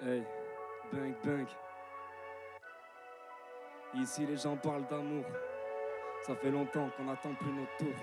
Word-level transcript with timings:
Hey, 0.00 0.22
bang 0.92 1.12
bang. 1.24 1.46
Ici 3.94 4.26
les 4.26 4.36
gens 4.36 4.56
parlent 4.56 4.86
d'amour. 4.86 5.24
Ça 6.24 6.36
fait 6.36 6.52
longtemps 6.52 6.88
qu'on 6.96 7.08
attend 7.08 7.34
plus 7.34 7.52
notre 7.52 7.76
tour. 7.78 7.94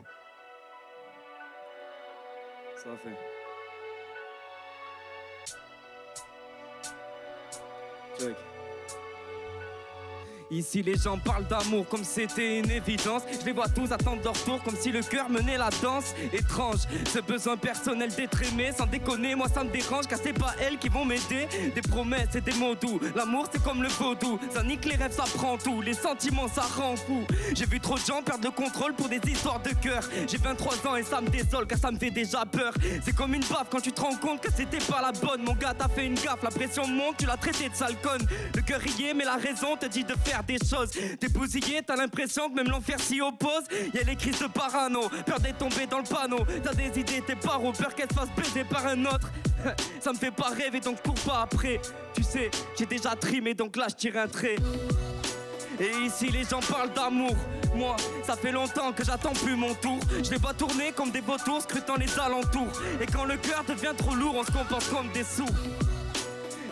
Ça 2.76 2.90
fait. 2.98 3.18
Check. 8.20 8.55
Ici 10.52 10.84
les 10.84 10.96
gens 10.96 11.18
parlent 11.18 11.48
d'amour 11.48 11.88
comme 11.90 12.04
c'était 12.04 12.60
une 12.60 12.70
évidence. 12.70 13.24
Je 13.40 13.46
les 13.46 13.52
vois 13.52 13.68
tous 13.68 13.92
attendre 13.92 14.22
leur 14.24 14.34
tour 14.44 14.62
comme 14.64 14.76
si 14.76 14.92
le 14.92 15.02
cœur 15.02 15.30
menait 15.30 15.58
la 15.58 15.70
danse. 15.82 16.14
Étrange, 16.32 16.82
ce 17.12 17.20
besoin 17.20 17.58
personnel 17.58 18.14
d'être 18.14 18.42
aimé. 18.44 18.72
Sans 18.78 18.86
déconner, 18.86 19.34
moi 19.34 19.48
ça 19.48 19.64
me 19.64 19.72
dérange 19.72 20.06
car 20.08 20.20
c'est 20.22 20.34
pas 20.34 20.54
elles 20.62 20.78
qui 20.78 20.90
vont 20.90 21.04
m'aider. 21.04 21.48
Des 21.74 21.82
promesses 21.82 22.36
et 22.36 22.42
des 22.42 22.54
mots 22.54 22.76
doux. 22.76 23.00
L'amour 23.16 23.48
c'est 23.52 23.64
comme 23.64 23.82
le 23.82 23.90
vaudou. 23.90 24.40
Ça 24.54 24.64
nique 24.64 24.86
les 24.86 24.96
rêves, 24.96 25.14
ça 25.14 25.24
prend 25.36 25.58
tout. 25.58 25.82
Les 25.82 25.94
sentiments 25.94 26.48
ça 26.48 26.62
rend 26.62 26.96
fou. 26.96 27.24
J'ai 27.56 27.66
vu 27.66 27.80
trop 27.80 27.96
de 27.96 28.06
gens 28.06 28.22
perdre 28.22 28.46
le 28.46 28.52
contrôle 28.52 28.94
pour 28.94 29.10
des 29.10 29.22
histoires 29.26 29.62
de 29.62 29.72
cœur. 29.72 30.04
J'ai 30.28 30.38
23 30.38 30.88
ans 30.88 30.96
et 30.96 31.04
ça 31.04 31.22
me 31.22 31.30
désole 31.30 31.66
car 31.66 31.80
ça 31.80 31.92
me 31.92 31.98
fait 31.98 32.12
déjà 32.12 32.46
peur. 32.46 32.74
C'est 33.04 33.16
comme 33.16 33.34
une 33.34 33.42
baffe 33.42 33.68
quand 33.72 33.82
tu 33.82 33.92
te 33.92 34.02
rends 34.02 34.16
compte 34.16 34.42
que 34.42 34.52
c'était 34.56 34.78
pas 34.78 35.02
la 35.02 35.12
bonne. 35.12 35.44
Mon 35.44 35.56
gars 35.56 35.74
t'as 35.78 35.88
fait 35.88 36.06
une 36.06 36.16
gaffe, 36.16 36.44
la 36.44 36.52
pression 36.52 36.88
monte, 36.88 37.18
tu 37.18 37.26
l'as 37.26 37.38
traité 37.38 37.70
de 37.70 37.76
sale 37.76 37.96
Le 38.56 38.62
cœur 38.62 38.80
est 38.80 39.14
mais 39.14 39.26
la 39.26 39.36
raison 39.36 39.76
te 39.78 39.88
dit 39.88 40.04
de 40.04 40.14
faire 40.24 40.36
des 40.46 40.58
choses. 40.58 40.92
T'es 41.20 41.28
bousillé, 41.28 41.82
t'as 41.86 41.96
l'impression 41.96 42.50
que 42.50 42.56
même 42.56 42.70
l'enfer 42.70 43.00
s'y 43.00 43.22
oppose. 43.22 43.64
Y'a 43.94 44.04
les 44.04 44.16
crises 44.16 44.40
de 44.40 44.48
parano, 44.48 45.10
peur 45.26 45.40
d'être 45.40 45.58
tombé 45.58 45.86
dans 45.90 46.00
le 46.00 46.04
panneau. 46.04 46.46
T'as 46.64 46.74
des 46.74 47.00
idées, 47.00 47.22
t'es 47.26 47.36
paro, 47.36 47.72
peur 47.72 47.94
qu'elle 47.94 48.10
se 48.10 48.16
fasse 48.16 48.30
baiser 48.36 48.64
par 48.64 48.86
un 48.88 49.06
autre. 49.06 49.32
Ça 50.00 50.14
me 50.14 50.18
fait 50.18 50.32
pas 50.32 50.50
rêver 50.50 50.80
donc 50.80 51.02
cours 51.02 51.16
pas 51.26 51.42
après. 51.42 51.80
Tu 52.14 52.24
sais, 52.24 52.52
j'ai 52.78 52.86
déjà 52.86 53.16
trimé 53.16 53.54
donc 53.54 53.76
là 53.76 53.88
je 53.90 53.96
tire 53.96 54.18
un 54.18 54.28
trait. 54.28 54.56
Et 55.80 56.06
ici 56.06 56.30
les 56.30 56.44
gens 56.44 56.62
parlent 56.62 56.94
d'amour. 56.94 57.36
Moi, 57.76 57.96
ça 58.24 58.38
fait 58.38 58.52
longtemps 58.52 58.94
que 58.94 59.04
j'attends 59.04 59.34
plus 59.34 59.56
mon 59.56 59.74
tour. 59.74 60.00
Je 60.24 60.30
vais 60.30 60.40
pas 60.40 60.54
tourner 60.54 60.94
comme 60.94 61.12
des 61.12 61.20
vautours, 61.20 61.62
scrutant 61.62 61.96
les 61.98 62.18
alentours. 62.18 62.72
Et 63.02 63.06
quand 63.06 63.26
le 63.26 63.36
cœur 63.36 63.66
devient 63.68 63.94
trop 63.98 64.16
lourd, 64.16 64.36
on 64.38 64.44
se 64.44 64.52
comporte 64.52 64.90
comme 64.90 65.12
des 65.12 65.24
sous. 65.24 65.46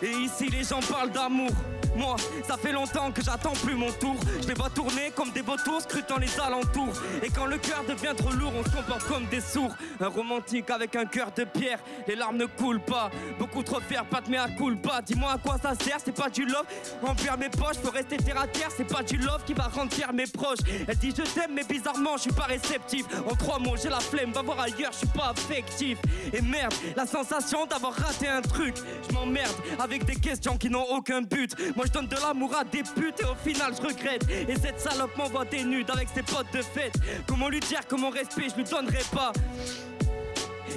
Et 0.02 0.10
ici 0.10 0.48
les 0.48 0.64
gens 0.64 0.80
parlent 0.80 1.10
d'amour. 1.10 1.50
Moi, 1.96 2.16
ça 2.46 2.56
fait 2.56 2.72
longtemps 2.72 3.10
que 3.12 3.22
j'attends 3.22 3.52
plus 3.52 3.74
mon 3.74 3.90
tour. 3.92 4.16
Je 4.42 4.48
les 4.48 4.54
vois 4.54 4.70
tourner 4.70 5.12
comme 5.14 5.30
des 5.30 5.42
vautours, 5.42 5.80
scrutant 5.82 6.18
les 6.18 6.40
alentours. 6.40 6.92
Et 7.22 7.30
quand 7.30 7.46
le 7.46 7.58
cœur 7.58 7.84
devient 7.88 8.14
trop 8.16 8.32
lourd, 8.32 8.52
on 8.58 8.64
se 8.64 8.70
comporte 8.74 9.04
comme 9.04 9.26
des 9.26 9.40
sourds. 9.40 9.74
Un 10.00 10.08
romantique 10.08 10.70
avec 10.70 10.96
un 10.96 11.04
cœur 11.04 11.30
de 11.36 11.44
pierre, 11.44 11.78
les 12.08 12.16
larmes 12.16 12.36
ne 12.36 12.46
coulent 12.46 12.80
pas. 12.80 13.10
Beaucoup 13.38 13.62
trop 13.62 13.80
faire, 13.80 14.04
pas 14.06 14.20
de 14.20 14.30
mea 14.30 14.48
culpa. 14.56 15.02
Dis-moi 15.02 15.32
à 15.32 15.38
quoi 15.38 15.56
ça 15.62 15.74
sert, 15.74 15.98
c'est 16.04 16.14
pas 16.14 16.28
du 16.28 16.44
love. 16.44 16.64
Remplir 17.02 17.38
mes 17.38 17.48
poches, 17.48 17.76
faut 17.82 17.90
rester 17.90 18.16
terre 18.16 18.40
à 18.40 18.46
terre, 18.46 18.68
c'est 18.76 18.84
pas 18.84 19.02
du 19.02 19.16
love 19.16 19.44
qui 19.46 19.54
va 19.54 19.64
rendre 19.64 19.92
fier 19.92 20.12
mes 20.12 20.26
proches. 20.26 20.58
Elle 20.88 20.96
dit 20.96 21.14
je 21.16 21.22
t'aime, 21.22 21.52
mais 21.54 21.64
bizarrement, 21.64 22.16
je 22.16 22.22
suis 22.22 22.32
pas 22.32 22.44
réceptif. 22.44 23.06
En 23.30 23.34
trois 23.34 23.58
mots, 23.58 23.76
j'ai 23.80 23.88
la 23.88 24.00
flemme, 24.00 24.32
va 24.32 24.42
voir 24.42 24.60
ailleurs, 24.60 24.92
je 24.92 24.98
suis 24.98 25.06
pas 25.08 25.30
affectif. 25.30 25.98
Et 26.32 26.40
merde, 26.40 26.74
la 26.96 27.06
sensation 27.06 27.66
d'avoir 27.66 27.92
raté 27.94 28.28
un 28.28 28.42
truc. 28.42 28.74
Je 29.08 29.14
m'emmerde 29.14 29.54
avec 29.78 30.04
des 30.04 30.16
questions 30.16 30.56
qui 30.56 30.70
n'ont 30.70 30.86
aucun 30.90 31.22
but. 31.22 31.54
Je 31.86 31.92
donne 31.92 32.06
de 32.06 32.16
l'amour 32.16 32.54
à 32.56 32.64
des 32.64 32.82
putes 32.82 33.20
et 33.20 33.24
au 33.24 33.34
final, 33.34 33.72
je 33.76 33.86
regrette. 33.86 34.24
Et 34.30 34.56
cette 34.56 34.80
salope 34.80 35.16
m'envoie 35.16 35.44
des 35.44 35.64
nudes 35.64 35.90
avec 35.90 36.08
ses 36.14 36.22
potes 36.22 36.52
de 36.52 36.62
fête. 36.62 36.94
Comment 37.26 37.48
lui 37.48 37.60
dire 37.60 37.86
que 37.86 37.94
mon 37.94 38.10
respect, 38.10 38.48
je 38.50 38.56
lui 38.56 38.64
donnerai 38.64 39.02
pas? 39.12 39.32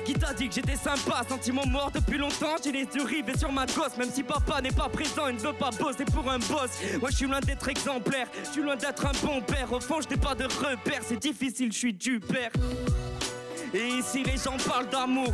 Qui 0.05 0.14
t'a 0.14 0.33
dit 0.33 0.47
que 0.47 0.55
j'étais 0.55 0.75
sympa, 0.75 1.23
sentiment 1.27 1.66
mort 1.66 1.91
depuis 1.91 2.17
longtemps, 2.17 2.55
j'ai 2.64 2.72
les 2.72 2.83
yeux 2.83 3.03
rivés 3.03 3.38
sur 3.38 3.52
ma 3.52 3.66
gosse. 3.66 3.97
Même 3.97 4.11
si 4.11 4.23
papa 4.23 4.61
n'est 4.61 4.72
pas 4.72 4.89
présent, 4.89 5.27
il 5.27 5.36
ne 5.36 5.39
veut 5.39 5.53
pas 5.53 5.69
bosser 5.72 6.05
pour 6.05 6.30
un 6.30 6.39
boss. 6.39 6.69
Moi 6.99 7.09
je 7.09 7.16
suis 7.16 7.25
loin 7.27 7.39
d'être 7.39 7.67
exemplaire, 7.67 8.27
je 8.45 8.52
suis 8.52 8.61
loin 8.61 8.75
d'être 8.75 9.05
un 9.05 9.11
bon 9.25 9.42
père. 9.42 9.71
Au 9.71 9.80
fond 9.80 9.99
je 10.02 10.09
n'ai 10.09 10.17
pas 10.17 10.36
de 10.36 10.44
repère, 10.44 11.02
c'est 11.03 11.19
difficile, 11.19 11.71
je 11.71 11.77
suis 11.77 11.93
du 11.93 12.20
père. 12.20 12.52
Et 13.73 13.87
ici 13.87 14.23
les 14.23 14.37
gens 14.37 14.58
parlent 14.67 14.89
d'amour 14.89 15.33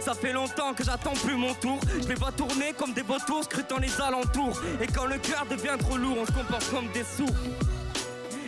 ça 0.00 0.14
fait 0.14 0.32
longtemps 0.32 0.74
que 0.74 0.84
j'attends 0.84 1.12
plus 1.12 1.36
mon 1.36 1.54
tour. 1.54 1.78
Je 2.02 2.08
les 2.08 2.14
vois 2.14 2.32
tourner 2.32 2.72
comme 2.76 2.92
des 2.92 3.02
vautours, 3.02 3.44
scrutant 3.44 3.78
les 3.78 4.00
alentours. 4.00 4.60
Et 4.80 4.86
quand 4.86 5.06
le 5.06 5.18
cœur 5.18 5.46
devient 5.50 5.76
trop 5.78 5.96
lourd, 5.96 6.18
on 6.20 6.26
se 6.26 6.32
comporte 6.32 6.70
comme 6.70 6.88
des 6.92 7.04
sourds. 7.04 7.69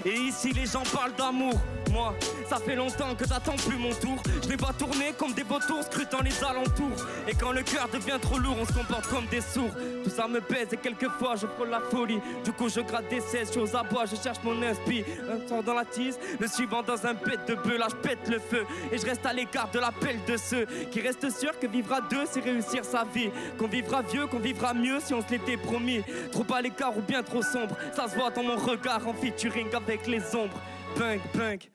Et 0.04 0.14
ici 0.14 0.52
les 0.52 0.66
gens 0.66 0.82
parlent 0.92 1.14
d'amour. 1.14 1.54
Moi, 1.92 2.14
ça 2.48 2.56
fait 2.56 2.74
longtemps 2.74 3.14
que 3.14 3.26
j'attends 3.28 3.56
plus 3.56 3.76
mon 3.76 3.90
tour. 3.90 4.16
Je 4.42 4.48
les 4.48 4.56
vois 4.56 4.72
tourner 4.72 5.12
comme 5.18 5.32
des 5.34 5.42
vautours, 5.42 5.82
scrutant 5.82 6.22
les 6.22 6.42
alentours. 6.42 7.06
Et 7.28 7.34
quand 7.34 7.52
le 7.52 7.62
cœur 7.62 7.86
devient 7.92 8.18
trop 8.20 8.38
lourd, 8.38 8.56
on 8.60 8.64
se 8.64 8.72
comporte 8.72 9.06
comme 9.08 9.26
des 9.26 9.42
sourds. 9.42 9.70
Tout 10.02 10.10
ça 10.10 10.26
me 10.26 10.40
pèse 10.40 10.68
et 10.72 10.78
quelquefois 10.78 11.36
je 11.36 11.46
frôle 11.46 11.68
la 11.68 11.80
folie. 11.80 12.18
Du 12.44 12.52
coup, 12.52 12.70
je 12.70 12.80
gratte 12.80 13.08
des 13.10 13.20
16, 13.20 13.48
je 13.48 13.52
suis 13.52 13.60
aux 13.60 13.76
abois, 13.76 14.06
je 14.06 14.16
cherche 14.16 14.38
mon 14.42 14.62
inspi. 14.62 15.04
Un 15.30 15.38
temps 15.46 15.62
dans 15.62 15.74
la 15.74 15.84
tise, 15.84 16.18
le 16.40 16.48
suivant 16.48 16.82
dans 16.82 17.06
un 17.06 17.14
pet 17.14 17.38
de 17.46 17.54
bœuf. 17.54 17.78
Là, 17.78 17.88
je 17.90 17.96
pète 17.96 18.26
le 18.28 18.38
feu 18.38 18.64
et 18.90 18.96
je 18.96 19.04
reste 19.04 19.26
à 19.26 19.32
l'écart 19.34 19.70
de 19.70 19.78
l'appel 19.78 20.18
de 20.26 20.36
ceux 20.38 20.66
qui 20.90 21.00
restent 21.00 21.30
sûrs 21.30 21.58
que 21.58 21.66
vivre 21.66 21.92
à 21.92 22.00
deux, 22.00 22.24
c'est 22.30 22.40
réussir 22.40 22.86
sa 22.86 23.04
vie. 23.04 23.30
Qu'on 23.58 23.68
vivra 23.68 24.00
vieux, 24.00 24.26
qu'on 24.26 24.38
vivra 24.38 24.72
mieux 24.72 24.98
si 25.04 25.12
on 25.12 25.20
se 25.20 25.30
l'était 25.30 25.58
promis. 25.58 26.02
Trop 26.30 26.46
à 26.54 26.62
l'écart 26.62 26.96
ou 26.96 27.02
bien 27.02 27.22
trop 27.22 27.42
sombre, 27.42 27.76
ça 27.94 28.08
se 28.08 28.14
voit 28.16 28.30
dans 28.30 28.42
mon 28.42 28.56
regard 28.56 29.06
en 29.06 29.12
featuring 29.12 29.68
avec 29.74 29.91
les 30.06 30.34
ombres. 30.34 30.60
Punk, 30.96 31.20
punk. 31.32 31.70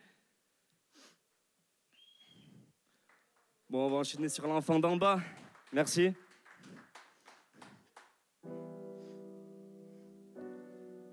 Bon, 3.70 3.86
on 3.86 3.90
va 3.90 3.98
enchaîner 3.98 4.30
sur 4.30 4.48
l'enfant 4.48 4.80
d'en 4.80 4.98
bas. 4.98 5.20
Merci. 5.72 6.14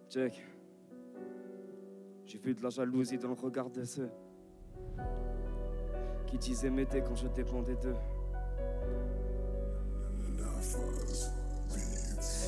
Check. 0.08 0.42
J'ai 2.24 2.38
vu 2.38 2.54
de 2.54 2.62
la 2.62 2.70
jalousie 2.70 3.18
dans 3.18 3.28
le 3.28 3.34
regard 3.34 3.68
de 3.70 3.84
ceux 3.84 4.10
qui 6.26 6.38
disaient 6.38 6.70
m'aider 6.70 7.02
quand 7.02 7.16
je 7.16 7.28
dépendais 7.28 7.76
d'eux. 7.76 7.96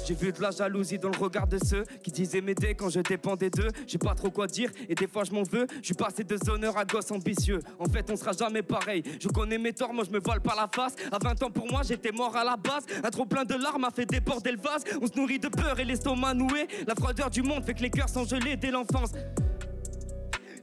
J'ai 0.06 0.14
vu 0.14 0.30
de 0.30 0.40
la 0.40 0.52
jalousie 0.52 0.98
dans 0.98 1.08
le 1.08 1.18
regard 1.18 1.48
de 1.48 1.58
ceux 1.58 1.84
qui 2.00 2.12
disaient 2.12 2.40
m'aider 2.40 2.76
quand 2.76 2.88
je 2.88 3.00
dépendais 3.00 3.50
d'eux. 3.50 3.70
J'ai 3.88 3.98
pas 3.98 4.14
trop 4.14 4.30
quoi 4.30 4.46
dire 4.46 4.70
et 4.88 4.94
des 4.94 5.08
fois 5.08 5.24
je 5.24 5.32
m'en 5.32 5.42
veux. 5.42 5.66
Je 5.82 5.94
passé 5.94 6.22
de 6.22 6.38
honneur 6.48 6.78
à 6.78 6.84
gosse 6.84 7.10
ambitieux. 7.10 7.58
En 7.80 7.86
fait, 7.86 8.08
on 8.08 8.14
sera 8.14 8.30
jamais 8.30 8.62
pareil. 8.62 9.02
Je 9.20 9.26
connais 9.26 9.58
mes 9.58 9.72
torts, 9.72 9.92
moi 9.92 10.04
je 10.06 10.12
me 10.12 10.20
voile 10.20 10.40
par 10.40 10.54
la 10.54 10.68
face. 10.72 10.94
À 11.10 11.18
20 11.18 11.42
ans 11.42 11.50
pour 11.50 11.68
moi, 11.68 11.80
j'étais 11.82 12.12
mort 12.12 12.36
à 12.36 12.44
la 12.44 12.56
base. 12.56 12.84
Un 13.02 13.10
trop 13.10 13.26
plein 13.26 13.44
de 13.44 13.54
larmes 13.54 13.82
a 13.82 13.90
fait 13.90 14.06
déborder 14.06 14.52
le 14.52 14.58
vase. 14.58 14.84
On 15.02 15.08
se 15.08 15.18
nourrit 15.18 15.40
de 15.40 15.48
peur 15.48 15.80
et 15.80 15.84
l'estomac 15.84 16.34
noué. 16.34 16.68
La 16.86 16.94
froideur 16.94 17.28
du 17.28 17.42
monde 17.42 17.64
fait 17.64 17.74
que 17.74 17.82
les 17.82 17.90
cœurs 17.90 18.08
sont 18.08 18.24
gelés 18.24 18.56
dès 18.56 18.70
l'enfance. 18.70 19.10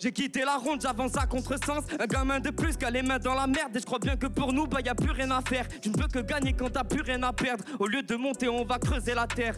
J'ai 0.03 0.11
quitté 0.11 0.43
la 0.43 0.57
ronde, 0.57 0.81
j'avance 0.81 1.15
à 1.15 1.25
contresens. 1.25 1.85
Un 1.97 2.05
gamin 2.05 2.41
de 2.41 2.49
plus 2.49 2.75
qui 2.75 2.83
a 2.83 2.89
les 2.89 3.01
mains 3.01 3.19
dans 3.19 3.35
la 3.35 3.47
merde. 3.47 3.73
Et 3.73 3.79
je 3.79 3.85
crois 3.85 3.99
bien 3.99 4.17
que 4.17 4.27
pour 4.27 4.51
nous, 4.51 4.67
bah 4.67 4.81
y 4.81 4.89
a 4.89 4.95
plus 4.95 5.11
rien 5.11 5.31
à 5.31 5.41
faire. 5.41 5.65
Tu 5.81 5.89
ne 5.89 5.95
peux 5.95 6.09
que 6.09 6.19
gagner 6.19 6.51
quand 6.51 6.69
t'as 6.69 6.83
plus 6.83 7.01
rien 7.01 7.23
à 7.23 7.31
perdre. 7.31 7.63
Au 7.79 7.87
lieu 7.87 8.03
de 8.03 8.15
monter, 8.17 8.49
on 8.49 8.65
va 8.65 8.79
creuser 8.79 9.13
la 9.13 9.27
terre. 9.27 9.57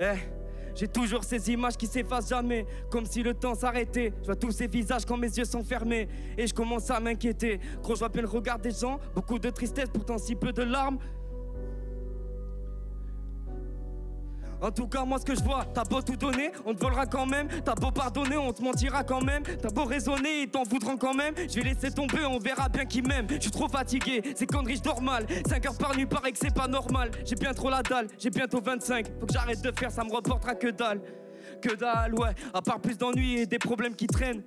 Eh. 0.00 0.14
J'ai 0.74 0.88
toujours 0.88 1.22
ces 1.22 1.52
images 1.52 1.76
qui 1.76 1.86
s'effacent 1.86 2.28
jamais, 2.28 2.66
comme 2.90 3.06
si 3.06 3.22
le 3.22 3.34
temps 3.34 3.54
s'arrêtait. 3.54 4.12
Je 4.20 4.26
vois 4.26 4.36
tous 4.36 4.50
ces 4.50 4.66
visages 4.66 5.04
quand 5.04 5.16
mes 5.16 5.28
yeux 5.28 5.44
sont 5.44 5.62
fermés, 5.62 6.08
et 6.36 6.46
je 6.46 6.54
commence 6.54 6.90
à 6.90 6.98
m'inquiéter. 6.98 7.60
Gros, 7.80 7.94
je 7.94 8.00
vois 8.00 8.08
bien 8.08 8.22
le 8.22 8.28
regard 8.28 8.58
des 8.58 8.70
gens, 8.70 8.98
beaucoup 9.14 9.38
de 9.38 9.50
tristesse, 9.50 9.88
pourtant 9.92 10.18
si 10.18 10.34
peu 10.34 10.52
de 10.52 10.62
larmes. 10.62 10.98
En 14.60 14.70
tout 14.70 14.88
cas, 14.88 15.04
moi 15.04 15.18
ce 15.18 15.24
que 15.24 15.34
je 15.34 15.42
vois, 15.42 15.64
t'as 15.72 15.84
beau 15.84 16.02
tout 16.02 16.16
donner, 16.16 16.50
on 16.64 16.74
te 16.74 16.80
volera 16.80 17.06
quand 17.06 17.26
même. 17.26 17.48
T'as 17.64 17.74
beau 17.74 17.90
pardonner, 17.90 18.36
on 18.36 18.52
te 18.52 18.62
mentira 18.62 19.04
quand 19.04 19.22
même. 19.22 19.42
T'as 19.42 19.70
beau 19.70 19.84
raisonner, 19.84 20.42
ils 20.42 20.48
t'en 20.48 20.64
voudront 20.64 20.96
quand 20.96 21.14
même. 21.14 21.34
Je 21.36 21.60
vais 21.60 21.62
laisser 21.62 21.90
tomber, 21.90 22.24
on 22.24 22.38
verra 22.38 22.68
bien 22.68 22.84
qui 22.84 23.02
m'aime. 23.02 23.26
Je 23.28 23.40
suis 23.40 23.50
trop 23.50 23.68
fatigué, 23.68 24.22
c'est 24.34 24.46
conneries, 24.46 24.76
je 24.76 24.82
dors 24.82 25.02
mal. 25.02 25.26
5 25.48 25.66
heures 25.66 25.78
par 25.78 25.96
nuit, 25.96 26.06
paraît 26.06 26.32
que 26.32 26.38
c'est 26.38 26.54
pas 26.54 26.68
normal. 26.68 27.10
J'ai 27.24 27.36
bien 27.36 27.52
trop 27.52 27.70
la 27.70 27.82
dalle, 27.82 28.08
j'ai 28.18 28.30
bientôt 28.30 28.60
25. 28.60 29.06
Faut 29.20 29.26
que 29.26 29.32
j'arrête 29.32 29.62
de 29.62 29.72
faire, 29.78 29.90
ça 29.90 30.04
me 30.04 30.12
reportera 30.12 30.54
que 30.54 30.68
dalle. 30.68 31.00
Que 31.62 31.74
dalle, 31.74 32.14
ouais, 32.14 32.34
à 32.52 32.60
part 32.60 32.80
plus 32.80 32.98
d'ennuis 32.98 33.40
et 33.40 33.46
des 33.46 33.58
problèmes 33.58 33.94
qui 33.94 34.06
traînent. 34.06 34.42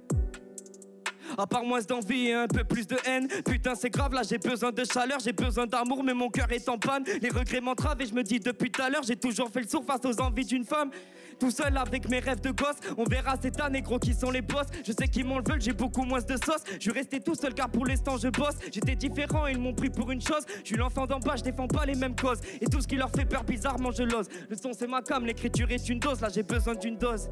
À 1.38 1.48
part 1.48 1.64
moins 1.64 1.82
d'envie 1.82 2.28
et 2.28 2.34
un 2.34 2.48
peu 2.48 2.64
plus 2.64 2.88
de 2.88 2.98
haine. 3.06 3.28
Putain, 3.46 3.76
c'est 3.76 3.90
grave, 3.90 4.14
là 4.14 4.22
j'ai 4.28 4.38
besoin 4.38 4.72
de 4.72 4.84
chaleur, 4.84 5.20
j'ai 5.20 5.34
besoin 5.34 5.66
d'amour, 5.66 6.04
mais 6.04 6.14
mon 6.14 6.30
cœur 6.30 6.52
est 6.52 6.68
en 6.70 6.78
panne. 6.78 7.04
Les 7.22 7.30
regrets 7.30 7.62
m'entravent 7.62 8.02
et 8.02 8.06
je 8.06 8.14
me 8.14 8.24
dis 8.24 8.40
depuis 8.40 8.72
tout 8.72 8.82
à 8.82 8.90
l'heure, 8.90 9.04
j'ai 9.04 9.16
toujours 9.16 9.50
fait 9.50 9.62
le 9.62 9.68
sourd 9.68 9.84
face 9.86 10.02
aux 10.06 10.22
envies 10.22 10.46
d'une 10.46 10.66
femme. 10.66 10.92
Tout 11.40 11.52
seul 11.52 11.76
avec 11.78 12.08
mes 12.08 12.20
rêves 12.20 12.42
de 12.42 12.52
gosse, 12.52 12.78
on 12.98 13.04
verra 13.04 13.36
cette 13.42 13.60
année 13.60 13.82
gros 13.82 13.98
qui 13.98 14.14
sont 14.14 14.30
les 14.30 14.42
boss. 14.42 14.68
Je 14.86 14.92
sais 14.92 15.08
qu'ils 15.08 15.26
m'en 15.26 15.42
veulent, 15.42 15.62
j'ai 15.62 15.74
beaucoup 15.74 16.04
moins 16.04 16.22
de 16.22 16.36
sauce. 16.38 16.64
Je 16.74 16.80
suis 16.80 16.92
resté 16.92 17.20
tout 17.20 17.36
seul 17.36 17.54
car 17.54 17.70
pour 17.70 17.86
l'instant 17.86 18.18
je 18.18 18.28
bosse. 18.28 18.56
J'étais 18.72 18.96
différent, 18.96 19.48
ils 19.48 19.58
m'ont 19.58 19.74
pris 19.74 19.90
pour 19.90 20.12
une 20.12 20.22
chose. 20.22 20.46
Je 20.64 20.68
suis 20.68 20.78
l'enfant 20.78 21.08
d'en 21.08 21.20
bas, 21.20 21.36
je 21.36 21.44
défends 21.44 21.68
pas 21.68 21.86
les 21.86 21.96
mêmes 21.96 22.16
causes. 22.16 22.42
Et 22.60 22.68
tout 22.68 22.82
ce 22.82 22.88
qui 22.88 22.96
leur 22.96 23.10
fait 23.10 23.26
peur, 23.26 23.44
bizarrement 23.44 23.92
je 23.92 24.04
l'ose. 24.04 24.28
Le 24.50 24.56
son 24.56 24.74
c'est 24.74 24.88
ma 24.88 25.02
cam, 25.02 25.26
l'écriture 25.26 25.72
est 25.72 25.90
une 25.90 26.00
dose, 26.00 26.22
là 26.22 26.28
j'ai 26.34 26.44
besoin 26.44 26.76
d'une 26.76 26.98
dose. 26.98 27.30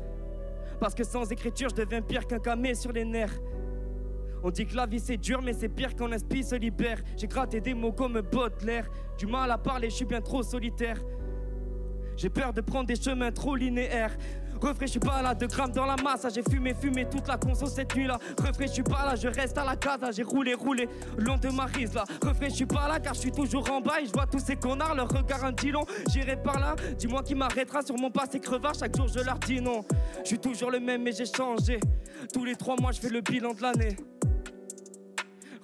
Parce 0.80 0.96
que 0.96 1.04
sans 1.04 1.30
écriture, 1.30 1.70
je 1.70 1.76
deviens 1.76 2.02
pire 2.02 2.26
qu'un 2.26 2.40
camé 2.40 2.74
sur 2.74 2.92
les 2.92 3.06
nerfs. 3.06 3.38
On 4.44 4.52
dit 4.52 4.66
que 4.66 4.76
la 4.76 4.86
vie 4.86 5.00
c'est 5.00 5.18
dur, 5.18 5.42
mais 5.42 5.54
c'est 5.54 5.70
pire 5.70 5.96
quand 5.96 6.08
l'esprit 6.08 6.44
se 6.44 6.56
libère. 6.56 7.00
J'ai 7.18 7.28
gratté 7.28 7.60
des 7.60 7.74
mots 7.74 7.92
comme 7.92 8.22
Baudelaire. 8.22 8.90
Du 9.18 9.26
mal 9.26 9.52
à 9.52 9.58
parler, 9.58 9.90
je 9.90 9.96
suis 9.96 10.06
bien 10.06 10.22
trop 10.22 10.44
solitaire. 10.44 10.98
J'ai 12.16 12.30
peur 12.30 12.54
de 12.54 12.62
prendre 12.62 12.88
des 12.88 12.96
chemins 12.96 13.32
trop 13.32 13.56
linéaires. 13.56 14.16
Refrais, 14.62 14.88
je 14.88 14.92
suis 14.92 15.00
pas 15.00 15.22
là, 15.22 15.34
2 15.34 15.48
grammes 15.48 15.72
dans 15.72 15.86
la 15.86 15.96
masse. 15.96 16.28
J'ai 16.34 16.44
fumé, 16.44 16.74
fumé 16.74 17.08
toute 17.10 17.30
la 17.30 17.38
conso 17.38 17.66
cette 17.66 17.96
nuit 17.96 18.08
là. 18.08 18.20
Refrais, 18.38 18.68
je 18.68 18.74
suis 18.74 18.84
pas 18.84 19.06
là, 19.06 19.16
je 19.16 19.30
reste 19.30 19.58
à 19.58 19.64
la 19.64 19.78
casa. 19.78 20.12
J'ai 20.12 20.24
roulé, 20.24 20.54
roulé 20.54 20.90
long 21.18 21.38
de 21.38 21.48
ma 21.48 21.64
rise 21.66 21.94
là. 21.94 22.04
Refrais, 22.22 22.50
je 22.50 22.56
suis 22.56 22.66
pas 22.66 22.90
là 22.90 23.00
car 23.00 23.14
je 23.14 23.22
suis 23.22 23.32
toujours 23.32 23.72
en 23.72 23.80
bas. 23.80 24.02
Et 24.02 24.06
je 24.06 24.12
vois 24.12 24.26
tous 24.26 24.40
ces 24.40 24.58
connards, 24.58 24.96
leur 24.96 25.08
regard 25.08 25.46
un 25.46 25.54
long. 25.72 25.86
J'irai 26.10 26.36
par 26.36 26.60
là, 26.60 26.76
dis-moi 26.98 27.24
qui 27.24 27.36
m'arrêtera 27.36 27.82
sur 27.82 27.98
mon 27.98 28.12
passé 28.12 28.42
crevard. 28.42 28.74
Chaque 28.78 28.98
jour, 28.98 29.08
je 29.08 29.24
leur 29.24 29.40
dis 29.40 29.62
non. 29.62 29.86
Je 30.24 30.28
suis 30.28 30.40
toujours 30.40 30.72
le 30.72 30.82
même, 30.82 31.04
mais 31.04 31.14
j'ai 31.14 31.26
changé. 31.26 31.80
Tous 32.34 32.44
les 32.44 32.56
trois 32.56 32.76
mois, 32.82 32.92
je 32.92 33.00
fais 33.00 33.10
le 33.10 33.22
bilan 33.22 33.54
de 33.54 33.62
l'année. 33.62 33.96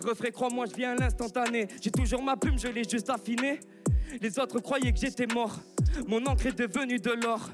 Refrais, 0.06 0.32
crois-moi, 0.32 0.66
je 0.68 0.76
viens 0.76 0.92
à 0.92 0.96
l'instantané. 0.96 1.68
J'ai 1.82 1.90
toujours 1.90 2.22
ma 2.22 2.38
plume, 2.38 2.60
je 2.60 2.68
l'ai 2.68 2.88
juste 2.88 3.10
affinée. 3.10 3.60
Les 4.22 4.38
autres 4.38 4.60
croyaient 4.60 4.92
que 4.92 5.00
j'étais 5.00 5.26
mort. 5.26 5.60
Mon 6.08 6.24
encre 6.28 6.46
est 6.46 6.58
devenue 6.58 7.00
de 7.00 7.12
l'or. 7.12 7.50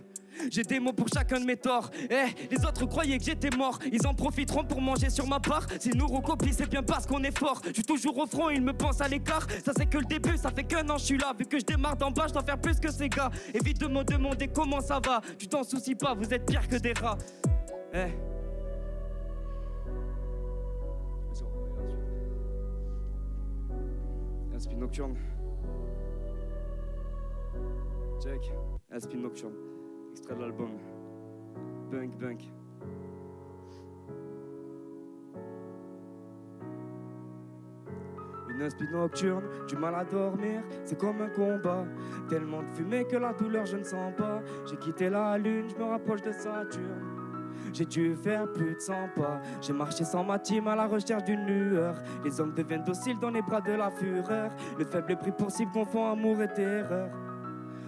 J'ai 0.49 0.63
des 0.63 0.79
mots 0.79 0.91
pour 0.91 1.07
chacun 1.07 1.39
de 1.39 1.45
mes 1.45 1.55
torts. 1.55 1.89
Eh, 2.09 2.53
les 2.53 2.65
autres 2.65 2.85
croyaient 2.87 3.17
que 3.17 3.23
j'étais 3.23 3.55
mort. 3.55 3.79
Ils 3.89 4.05
en 4.05 4.13
profiteront 4.13 4.65
pour 4.65 4.81
manger 4.81 5.09
sur 5.09 5.27
ma 5.27 5.39
part. 5.39 5.65
Si 5.79 5.91
nous 5.95 6.07
recopient, 6.07 6.51
c'est 6.51 6.69
bien 6.69 6.83
parce 6.83 7.05
qu'on 7.05 7.23
est 7.23 7.37
fort. 7.37 7.61
Je 7.67 7.73
suis 7.73 7.83
toujours 7.83 8.17
au 8.17 8.25
front, 8.25 8.49
ils 8.49 8.61
me 8.61 8.73
pensent 8.73 9.01
à 9.01 9.07
l'écart. 9.07 9.47
Ça, 9.63 9.71
c'est 9.75 9.85
que 9.85 9.99
le 9.99 10.05
début, 10.05 10.35
ça 10.35 10.51
fait 10.51 10.65
qu'un 10.65 10.89
an, 10.89 10.97
je 10.97 11.05
suis 11.05 11.17
là. 11.17 11.33
Vu 11.37 11.45
que 11.45 11.57
je 11.57 11.65
démarre 11.65 11.95
d'en 11.95 12.11
bas, 12.11 12.25
je 12.27 12.33
dois 12.33 12.43
faire 12.43 12.59
plus 12.59 12.79
que 12.79 12.91
ces 12.91 13.07
gars. 13.07 13.31
Évite 13.53 13.79
de 13.79 13.87
me 13.87 14.03
demander 14.03 14.49
comment 14.49 14.81
ça 14.81 14.99
va. 15.05 15.21
Tu 15.37 15.47
t'en 15.47 15.63
soucies 15.63 15.95
pas, 15.95 16.13
vous 16.13 16.33
êtes 16.33 16.45
pire 16.45 16.67
que 16.67 16.75
des 16.75 16.93
rats. 16.93 17.17
Eh. 17.93 18.30
Spin 24.61 24.77
nocturne. 24.77 25.15
Check. 28.21 28.53
Un 28.91 28.99
spin 28.99 29.17
nocturne. 29.17 29.53
Extrait 30.11 30.35
de 30.35 30.41
l'album. 30.41 30.69
Bunk 31.89 32.17
Bunk. 32.17 32.51
Une 38.49 38.61
inspi 38.61 38.83
nocturne, 38.91 39.43
du 39.67 39.77
mal 39.77 39.95
à 39.95 40.03
dormir, 40.03 40.61
c'est 40.83 40.99
comme 40.99 41.21
un 41.21 41.29
combat. 41.29 41.85
Tellement 42.29 42.61
de 42.61 42.69
fumée 42.75 43.05
que 43.05 43.15
la 43.15 43.33
douleur 43.33 43.65
je 43.65 43.77
ne 43.77 43.83
sens 43.83 44.13
pas. 44.15 44.41
J'ai 44.69 44.77
quitté 44.77 45.09
la 45.09 45.37
lune, 45.37 45.69
je 45.69 45.75
me 45.77 45.89
rapproche 45.89 46.21
de 46.21 46.31
Saturne. 46.31 47.10
J'ai 47.73 47.85
dû 47.85 48.15
faire 48.15 48.51
plus 48.51 48.75
de 48.75 48.79
100 48.79 48.93
pas. 49.15 49.41
J'ai 49.61 49.73
marché 49.73 50.03
sans 50.03 50.23
ma 50.23 50.39
team 50.39 50.67
à 50.67 50.75
la 50.75 50.87
recherche 50.87 51.23
d'une 51.23 51.45
lueur. 51.45 51.95
Les 52.23 52.39
hommes 52.39 52.53
deviennent 52.53 52.83
dociles 52.83 53.19
dans 53.19 53.29
les 53.29 53.41
bras 53.41 53.61
de 53.61 53.73
la 53.73 53.89
fureur. 53.91 54.51
Le 54.77 54.85
faible 54.85 55.17
prix 55.17 55.31
possible 55.31 55.71
confond 55.71 56.11
amour 56.11 56.41
et 56.41 56.51
terreur. 56.51 57.09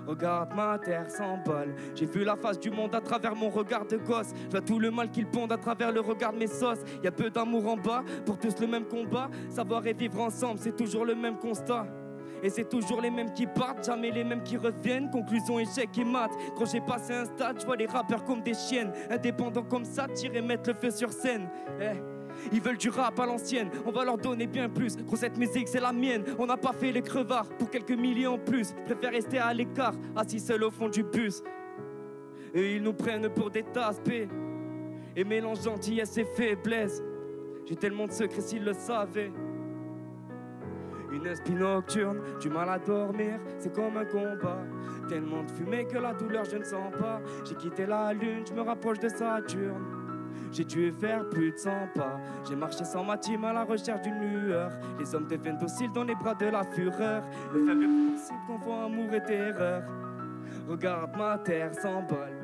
Regarde 0.05 0.53
ma 0.53 0.77
terre 0.77 1.09
s'emballe. 1.09 1.73
J'ai 1.95 2.05
vu 2.05 2.23
la 2.23 2.35
face 2.35 2.59
du 2.59 2.69
monde 2.69 2.93
à 2.93 3.01
travers 3.01 3.35
mon 3.35 3.49
regard 3.49 3.85
de 3.85 3.97
gosse. 3.97 4.33
Je 4.45 4.51
vois 4.51 4.61
tout 4.61 4.79
le 4.79 4.91
mal 4.91 5.09
qu'il 5.09 5.27
pondent 5.27 5.51
à 5.51 5.57
travers 5.57 5.91
le 5.91 6.01
regard 6.01 6.33
de 6.33 6.39
mes 6.39 6.47
sauces. 6.47 6.83
Y 7.01 7.07
a 7.07 7.11
peu 7.11 7.29
d'amour 7.29 7.67
en 7.67 7.77
bas, 7.77 8.03
pour 8.25 8.37
tous 8.37 8.59
le 8.59 8.67
même 8.67 8.85
combat. 8.85 9.29
Savoir 9.49 9.85
et 9.87 9.93
vivre 9.93 10.19
ensemble, 10.19 10.59
c'est 10.59 10.75
toujours 10.75 11.05
le 11.05 11.15
même 11.15 11.37
constat. 11.37 11.87
Et 12.43 12.49
c'est 12.49 12.67
toujours 12.67 13.01
les 13.01 13.09
mêmes 13.09 13.33
qui 13.33 13.47
partent, 13.47 13.85
jamais 13.85 14.11
les 14.11 14.25
mêmes 14.25 14.43
qui 14.43 14.57
reviennent. 14.57 15.09
Conclusion, 15.09 15.59
échec 15.59 15.97
et 15.97 16.03
mat. 16.03 16.29
Quand 16.57 16.65
j'ai 16.65 16.81
passé 16.81 17.13
un 17.13 17.25
stade, 17.25 17.61
je 17.61 17.65
vois 17.65 17.77
les 17.77 17.85
rappeurs 17.85 18.25
comme 18.25 18.41
des 18.41 18.53
chiennes. 18.53 18.91
Indépendants 19.09 19.63
comme 19.63 19.85
ça, 19.85 20.07
tirer 20.09 20.41
mettre 20.41 20.69
le 20.69 20.75
feu 20.75 20.91
sur 20.91 21.11
scène. 21.11 21.49
Eh. 21.79 21.97
Ils 22.51 22.61
veulent 22.61 22.77
du 22.77 22.89
rap 22.89 23.19
à 23.19 23.25
l'ancienne, 23.25 23.69
on 23.85 23.91
va 23.91 24.03
leur 24.03 24.17
donner 24.17 24.47
bien 24.47 24.67
plus. 24.67 24.97
Gros, 24.97 25.15
cette 25.15 25.37
musique, 25.37 25.67
c'est 25.67 25.79
la 25.79 25.93
mienne. 25.93 26.23
On 26.37 26.45
n'a 26.45 26.57
pas 26.57 26.73
fait 26.73 26.91
les 26.91 27.01
crevards 27.01 27.49
pour 27.57 27.69
quelques 27.69 27.91
millions 27.91 28.33
en 28.33 28.37
plus. 28.37 28.73
Je 28.87 28.93
préfère 28.93 29.11
rester 29.11 29.37
à 29.37 29.53
l'écart, 29.53 29.93
assis 30.15 30.39
seul 30.39 30.63
au 30.63 30.71
fond 30.71 30.89
du 30.89 31.03
bus. 31.03 31.41
Et 32.53 32.75
ils 32.75 32.83
nous 32.83 32.93
prennent 32.93 33.29
pour 33.29 33.49
des 33.49 33.63
taspés. 33.63 34.27
Et 35.15 35.23
mélangent 35.23 35.63
gentillesse 35.63 36.17
et 36.17 36.25
faiblesse. 36.25 37.01
J'ai 37.65 37.75
tellement 37.75 38.07
de 38.07 38.11
secrets 38.11 38.41
s'ils 38.41 38.63
le 38.63 38.73
savaient. 38.73 39.31
Une 41.13 41.27
espie 41.27 41.53
nocturne, 41.53 42.19
du 42.41 42.49
mal 42.49 42.69
à 42.69 42.79
dormir, 42.79 43.39
c'est 43.59 43.73
comme 43.73 43.95
un 43.97 44.05
combat. 44.05 44.63
Tellement 45.07 45.43
de 45.43 45.51
fumée 45.51 45.85
que 45.85 45.97
la 45.97 46.13
douleur 46.13 46.43
je 46.45 46.57
ne 46.57 46.63
sens 46.63 46.91
pas. 46.99 47.21
J'ai 47.45 47.55
quitté 47.55 47.85
la 47.85 48.13
lune, 48.13 48.43
je 48.47 48.53
me 48.53 48.61
rapproche 48.61 48.99
de 48.99 49.09
Saturne. 49.09 49.83
J'ai 50.51 50.65
dû 50.65 50.91
faire 50.91 51.29
plus 51.29 51.51
de 51.51 51.57
100 51.57 51.69
pas. 51.95 52.19
J'ai 52.47 52.55
marché 52.55 52.83
sans 52.83 53.03
ma 53.03 53.17
team 53.17 53.43
à 53.43 53.53
la 53.53 53.63
recherche 53.63 54.01
d'une 54.01 54.19
lueur. 54.19 54.71
Les 54.99 55.15
hommes 55.15 55.27
deviennent 55.27 55.57
dociles 55.57 55.91
dans 55.91 56.03
les 56.03 56.15
bras 56.15 56.35
de 56.35 56.45
la 56.45 56.63
fureur. 56.63 57.23
Le 57.53 57.65
faible 57.65 57.85
possible 58.11 58.39
confond 58.47 58.85
amour 58.85 59.13
et 59.13 59.23
terreur. 59.23 59.83
Regarde 60.67 61.15
ma 61.17 61.37
terre 61.39 61.73
s'emballe. 61.73 62.42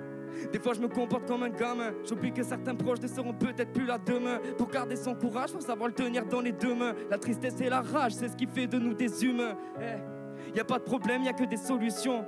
Des 0.51 0.59
fois 0.59 0.73
je 0.73 0.81
me 0.81 0.87
comporte 0.87 1.27
comme 1.27 1.43
un 1.43 1.49
gamin. 1.49 1.91
J'oublie 2.07 2.31
que 2.31 2.43
certains 2.43 2.75
proches 2.75 3.01
ne 3.01 3.07
seront 3.07 3.33
peut-être 3.33 3.71
plus 3.71 3.85
là 3.85 3.97
demain. 3.97 4.39
Pour 4.57 4.69
garder 4.69 4.95
son 4.95 5.15
courage, 5.15 5.51
faut 5.51 5.61
savoir 5.61 5.87
le 5.87 5.93
tenir 5.93 6.25
dans 6.25 6.41
les 6.41 6.51
deux 6.51 6.75
mains. 6.75 6.93
La 7.09 7.17
tristesse 7.17 7.59
et 7.61 7.69
la 7.69 7.81
rage, 7.81 8.13
c'est 8.13 8.27
ce 8.27 8.35
qui 8.35 8.47
fait 8.47 8.67
de 8.67 8.77
nous 8.77 8.93
des 8.93 9.23
humains. 9.23 9.55
Eh, 9.81 10.57
y 10.57 10.59
a 10.59 10.65
pas 10.65 10.79
de 10.79 10.83
problème, 10.83 11.23
y 11.23 11.29
a 11.29 11.33
que 11.33 11.43
des 11.43 11.57
solutions. 11.57 12.25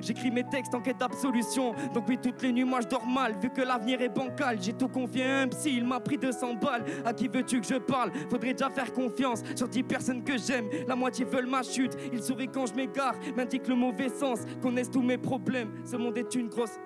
J'écris 0.00 0.30
mes 0.30 0.44
textes 0.44 0.74
en 0.74 0.80
quête 0.80 0.98
d'absolution. 0.98 1.74
Donc 1.94 2.04
oui, 2.08 2.18
toutes 2.22 2.42
les 2.42 2.52
nuits, 2.52 2.64
moi 2.64 2.80
je 2.80 2.88
dors 2.88 3.06
mal. 3.06 3.34
Vu 3.40 3.50
que 3.50 3.62
l'avenir 3.62 4.00
est 4.00 4.08
bancal, 4.08 4.58
j'ai 4.60 4.72
tout 4.72 4.88
confié 4.88 5.24
à 5.24 5.40
un 5.40 5.48
psy. 5.48 5.74
Il 5.76 5.84
m'a 5.84 6.00
pris 6.00 6.18
200 6.18 6.54
balles. 6.54 6.84
À 7.04 7.12
qui 7.12 7.28
veux-tu 7.28 7.60
que 7.60 7.66
je 7.66 7.74
parle? 7.76 8.12
Faudrait 8.30 8.52
déjà 8.52 8.70
faire 8.70 8.92
confiance 8.92 9.42
sur 9.54 9.68
10 9.68 9.82
personnes 9.82 10.24
que 10.24 10.38
j'aime. 10.38 10.66
La 10.86 10.96
moitié 10.96 11.24
veulent 11.24 11.46
ma 11.46 11.62
chute. 11.62 11.96
Ils 12.12 12.22
sourient 12.22 12.48
quand 12.48 12.66
je 12.66 12.74
m'égare. 12.74 13.14
M'indiquent 13.36 13.68
le 13.68 13.74
mauvais 13.74 14.08
sens. 14.08 14.40
Connaissent 14.60 14.90
tous 14.90 15.02
mes 15.02 15.18
problèmes. 15.18 15.70
Ce 15.84 15.96
monde 15.96 16.16
est 16.16 16.34
une 16.34 16.48
grosse. 16.48 16.78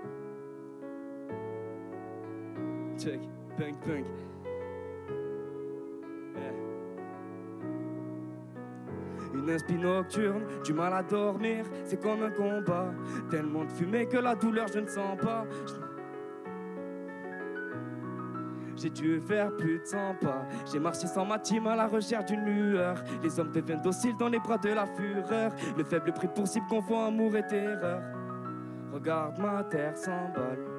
Check. 2.99 3.21
Punk, 3.59 3.79
punk. 3.85 4.07
Une 9.35 9.51
inspi 9.51 9.75
nocturne, 9.75 10.45
du 10.65 10.73
mal 10.73 10.93
à 10.95 11.03
dormir, 11.03 11.65
c'est 11.85 12.01
comme 12.01 12.23
un 12.23 12.31
combat. 12.31 12.93
Tellement 13.31 13.65
de 13.65 13.71
fumée 13.71 14.07
que 14.07 14.17
la 14.17 14.35
douleur 14.35 14.67
je 14.69 14.81
ne 14.81 14.87
sens 14.87 15.17
pas. 15.21 15.45
J'ai 18.77 18.91
dû 18.91 19.21
faire 19.21 19.55
plus 19.57 19.79
de 19.79 19.85
100 19.85 20.17
pas. 20.21 20.47
J'ai 20.71 20.79
marché 20.79 21.07
sans 21.07 21.25
ma 21.25 21.39
team 21.39 21.67
à 21.67 21.77
la 21.77 21.87
recherche 21.87 22.27
d'une 22.27 22.45
lueur. 22.45 23.03
Les 23.23 23.41
hommes 23.41 23.51
deviennent 23.51 23.81
dociles 23.81 24.17
dans 24.19 24.29
les 24.29 24.39
bras 24.39 24.59
de 24.59 24.69
la 24.69 24.87
fureur. 24.87 25.53
Le 25.77 25.85
faible 25.85 26.13
prix 26.13 26.29
possible 26.29 26.67
confond 26.69 27.07
amour 27.07 27.35
et 27.37 27.47
terreur. 27.47 28.03
Regarde 28.93 29.39
ma 29.39 29.65
terre 29.65 29.97
s'emballe. 29.97 30.76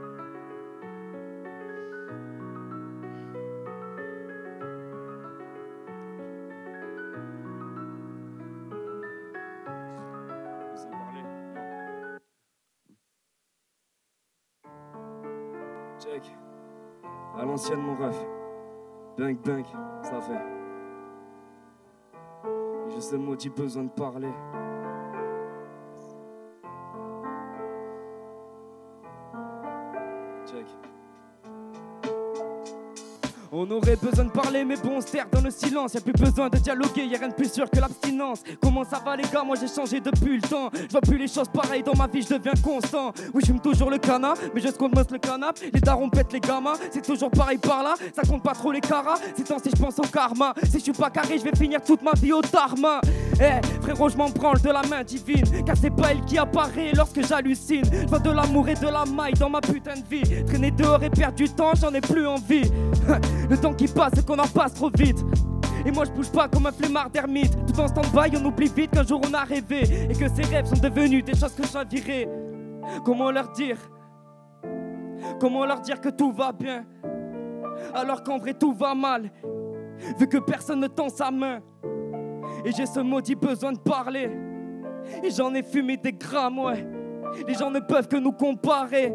L'ancienne, 17.57 17.81
mon 17.81 17.95
ref. 17.95 18.15
Bunk, 19.17 19.41
bunk, 19.43 19.65
ça 20.03 20.21
fait. 20.21 20.45
J'ai 22.89 23.01
ce 23.01 23.15
maudit 23.15 23.49
besoin 23.49 23.85
de 23.85 23.89
parler. 23.89 24.31
Check. 30.45 30.86
On 33.59 33.71
aurait 33.71 33.95
besoin 33.95 34.25
de 34.25 34.29
parler, 34.29 34.63
mais 34.63 34.75
bon, 34.75 34.99
on 34.99 35.35
dans 35.35 35.41
le 35.41 35.49
silence. 35.49 35.95
Y'a 35.95 36.01
plus 36.01 36.13
besoin 36.13 36.47
de 36.47 36.59
dialoguer, 36.59 37.07
y'a 37.07 37.17
rien 37.17 37.29
de 37.29 37.33
plus 37.33 37.51
sûr 37.51 37.67
que 37.67 37.79
l'abstinence. 37.79 38.43
Comment 38.61 38.83
ça 38.83 39.01
va, 39.03 39.15
les 39.15 39.23
gars? 39.23 39.43
Moi 39.43 39.55
j'ai 39.59 39.67
changé 39.67 39.99
depuis 39.99 40.35
le 40.35 40.41
temps. 40.43 40.69
Je 40.71 40.91
vois 40.91 41.01
plus 41.01 41.17
les 41.17 41.27
choses 41.27 41.47
pareilles 41.51 41.81
dans 41.81 41.95
ma 41.95 42.05
vie, 42.05 42.21
je 42.21 42.35
deviens 42.35 42.53
constant. 42.63 43.13
Oui, 43.33 43.41
je 43.47 43.53
toujours 43.53 43.89
le 43.89 43.97
canap, 43.97 44.37
mais 44.53 44.61
je 44.61 44.69
compte 44.69 44.93
le 45.11 45.17
canap. 45.17 45.57
Les 45.73 45.79
darons 45.79 46.07
pètent 46.07 46.33
les 46.33 46.39
gamins, 46.39 46.75
c'est 46.91 47.03
toujours 47.03 47.31
pareil 47.31 47.57
par 47.57 47.81
là. 47.81 47.95
Ça 48.15 48.21
compte 48.21 48.43
pas 48.43 48.53
trop 48.53 48.71
les 48.71 48.79
caras. 48.79 49.15
C'est 49.35 49.43
temps 49.43 49.57
si 49.57 49.71
je 49.75 49.81
pense 49.81 49.97
au 49.97 50.03
karma. 50.03 50.53
Si 50.63 50.77
je 50.77 50.83
suis 50.83 50.91
pas 50.91 51.09
carré, 51.09 51.39
je 51.39 51.43
vais 51.43 51.55
finir 51.55 51.81
toute 51.81 52.03
ma 52.03 52.13
vie 52.13 52.33
au 52.33 52.41
tarma. 52.41 53.01
Eh, 53.41 53.81
frérot, 53.81 54.09
je 54.09 54.17
m'en 54.17 54.29
branle 54.29 54.61
de 54.61 54.69
la 54.69 54.83
main 54.83 55.03
divine. 55.03 55.65
Car 55.65 55.75
c'est 55.81 55.89
pas 55.89 56.11
elle 56.11 56.23
qui 56.25 56.37
apparaît 56.37 56.91
lorsque 56.93 57.25
j'hallucine. 57.25 57.85
Je 57.91 58.17
de 58.17 58.29
l'amour 58.29 58.69
et 58.69 58.75
de 58.75 58.87
la 58.87 59.05
maille 59.05 59.33
dans 59.33 59.49
ma 59.49 59.61
putain 59.61 59.95
de 59.95 60.07
vie. 60.07 60.45
Traîner 60.45 60.69
dehors 60.69 61.01
et 61.01 61.09
perdre 61.09 61.35
du 61.35 61.49
temps, 61.49 61.71
j'en 61.79 61.93
ai 61.93 62.01
plus 62.01 62.27
envie. 62.27 62.71
Le 63.49 63.57
temps 63.57 63.73
qui 63.73 63.87
passe, 63.87 64.11
c'est 64.15 64.25
qu'on 64.25 64.39
en 64.39 64.47
passe 64.47 64.73
trop 64.73 64.89
vite. 64.95 65.23
Et 65.85 65.91
moi 65.91 66.03
je 66.05 66.11
bouge 66.11 66.31
pas 66.31 66.47
comme 66.47 66.65
un 66.65 66.71
flemmard 66.71 67.09
d'ermite. 67.09 67.53
Tout 67.65 67.79
en 67.79 67.87
stand-by 67.87 68.37
on 68.37 68.45
oublie 68.45 68.69
vite 68.73 68.91
qu'un 68.91 69.03
jour 69.03 69.21
on 69.27 69.33
a 69.33 69.43
rêvé. 69.43 69.83
Et 70.09 70.13
que 70.13 70.27
ces 70.27 70.43
rêves 70.43 70.65
sont 70.65 70.81
devenus 70.81 71.23
des 71.23 71.35
choses 71.35 71.53
que 71.53 71.63
j'envierais 71.65 72.27
Comment 73.05 73.31
leur 73.31 73.51
dire? 73.51 73.77
Comment 75.39 75.65
leur 75.65 75.81
dire 75.81 76.01
que 76.01 76.09
tout 76.09 76.31
va 76.31 76.51
bien? 76.51 76.85
Alors 77.93 78.23
qu'en 78.23 78.37
vrai 78.37 78.53
tout 78.53 78.73
va 78.73 78.93
mal. 78.93 79.31
Vu 80.19 80.27
que 80.27 80.37
personne 80.37 80.81
ne 80.81 80.87
tend 80.87 81.09
sa 81.09 81.31
main. 81.31 81.59
Et 82.65 82.71
j'ai 82.71 82.85
ce 82.85 82.99
maudit 82.99 83.35
besoin 83.35 83.71
de 83.71 83.79
parler. 83.79 84.29
Et 85.23 85.29
j'en 85.29 85.53
ai 85.53 85.63
fumé 85.63 85.95
des 85.95 86.13
grammes 86.13 86.59
ouais. 86.59 86.85
Les 87.47 87.53
gens 87.53 87.71
ne 87.71 87.79
peuvent 87.79 88.07
que 88.07 88.17
nous 88.17 88.31
comparer. 88.31 89.13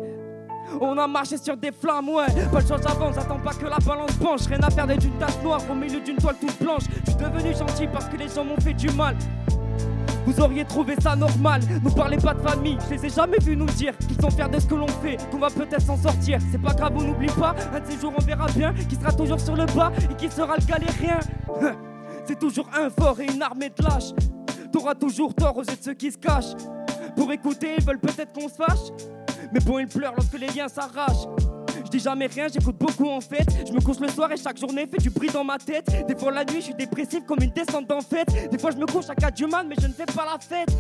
On 0.81 0.97
a 0.99 1.07
marché 1.07 1.37
sur 1.37 1.57
des 1.57 1.73
flammes, 1.73 2.09
ouais. 2.09 2.27
Pas 2.51 2.61
le 2.61 2.67
choix, 2.67 2.79
j'avance, 2.83 3.15
j'attends 3.15 3.39
pas 3.39 3.53
que 3.53 3.67
la 3.67 3.79
balance 3.79 4.13
penche. 4.13 4.47
Rien 4.47 4.61
à 4.63 4.71
faire 4.71 4.87
d'être 4.87 5.05
une 5.05 5.19
tasse 5.19 5.43
noire 5.43 5.61
au 5.71 5.75
milieu 5.75 6.01
d'une 6.01 6.17
toile 6.17 6.37
toute 6.41 6.59
blanche. 6.61 6.83
Je 7.05 7.11
suis 7.11 7.21
devenu 7.21 7.55
gentil 7.55 7.87
parce 7.93 8.07
que 8.07 8.17
les 8.17 8.29
gens 8.29 8.45
m'ont 8.45 8.61
fait 8.61 8.75
du 8.75 8.91
mal. 8.91 9.17
Vous 10.25 10.41
auriez 10.41 10.65
trouvé 10.65 10.95
ça 11.01 11.17
normal, 11.17 11.61
nous 11.83 11.91
parlez 11.91 12.17
pas 12.17 12.33
de 12.33 12.41
famille, 12.41 12.79
je 12.89 12.95
les 12.95 13.07
ai 13.07 13.09
jamais 13.09 13.39
vus 13.39 13.57
nous 13.57 13.67
dire 13.67 13.93
qu'ils 13.99 14.21
sont 14.21 14.31
fiers 14.31 14.49
de 14.49 14.61
ce 14.61 14.67
que 14.67 14.77
l'on 14.77 14.87
fait, 14.87 15.19
qu'on 15.33 15.39
va 15.39 15.51
peut-être 15.51 15.83
s'en 15.83 15.97
sortir. 15.97 16.39
C'est 16.53 16.63
pas 16.63 16.75
grave, 16.75 16.93
on 16.97 17.03
n'oublie 17.03 17.27
pas, 17.27 17.57
un 17.75 17.81
de 17.81 17.87
ces 17.87 17.99
jours 18.01 18.13
on 18.17 18.23
verra 18.23 18.47
bien, 18.55 18.73
qui 18.89 18.95
sera 18.95 19.11
toujours 19.11 19.41
sur 19.41 19.57
le 19.57 19.67
bas 19.67 19.91
et 20.11 20.15
qui 20.15 20.31
sera 20.31 20.57
le 20.57 20.65
galérien. 20.65 21.19
C'est 22.25 22.39
toujours 22.39 22.69
un 22.73 22.89
fort 22.89 23.19
et 23.21 23.27
une 23.33 23.43
armée 23.43 23.71
de 23.71 23.83
lâches. 23.83 24.13
T'auras 24.73 24.95
toujours 24.95 25.35
tort 25.35 25.57
aux 25.57 25.65
yeux 25.65 25.77
de 25.77 25.83
ceux 25.83 25.95
qui 25.95 26.13
se 26.13 26.19
cachent. 26.19 26.55
Pour 27.17 27.33
écouter, 27.33 27.75
ils 27.79 27.85
veulent 27.85 27.99
peut-être 27.99 28.33
qu'on 28.33 28.49
se 28.49 28.55
fâche. 28.55 28.93
Mais 29.53 29.61
bon, 29.61 29.79
ils 29.79 29.87
pleurent 29.87 30.15
lorsque 30.17 30.39
les 30.39 30.49
liens 30.49 30.69
s'arrachent. 30.69 31.27
Je 31.85 31.91
dis 31.91 31.99
jamais 31.99 32.27
rien, 32.27 32.47
j'écoute 32.53 32.77
beaucoup 32.79 33.09
en 33.09 33.21
fait. 33.21 33.45
Je 33.67 33.73
me 33.73 33.81
couche 33.81 34.01
le 34.01 34.09
soir 34.09 34.33
et 34.33 34.37
chaque 34.37 34.59
journée 34.59 34.87
fait 34.87 34.99
du 34.99 35.11
bruit 35.11 35.29
dans 35.31 35.45
ma 35.45 35.59
tête. 35.59 36.07
Des 36.07 36.17
fois 36.17 36.33
la 36.33 36.45
nuit, 36.45 36.57
je 36.57 36.67
suis 36.67 36.75
dépressif 36.75 37.25
comme 37.27 37.43
une 37.43 37.51
descente 37.51 37.91
en 37.93 38.01
fait. 38.01 38.51
Des 38.51 38.59
fois 38.59 38.71
je 38.71 38.79
me 38.79 38.87
couche 38.87 39.11
à 39.11 39.15
4 39.15 39.35
du 39.35 39.47
mais 39.47 39.75
je 39.79 39.87
ne 39.87 39.93
fais 39.93 40.07
pas 40.07 40.25
la 40.25 40.39
fête. 40.39 40.75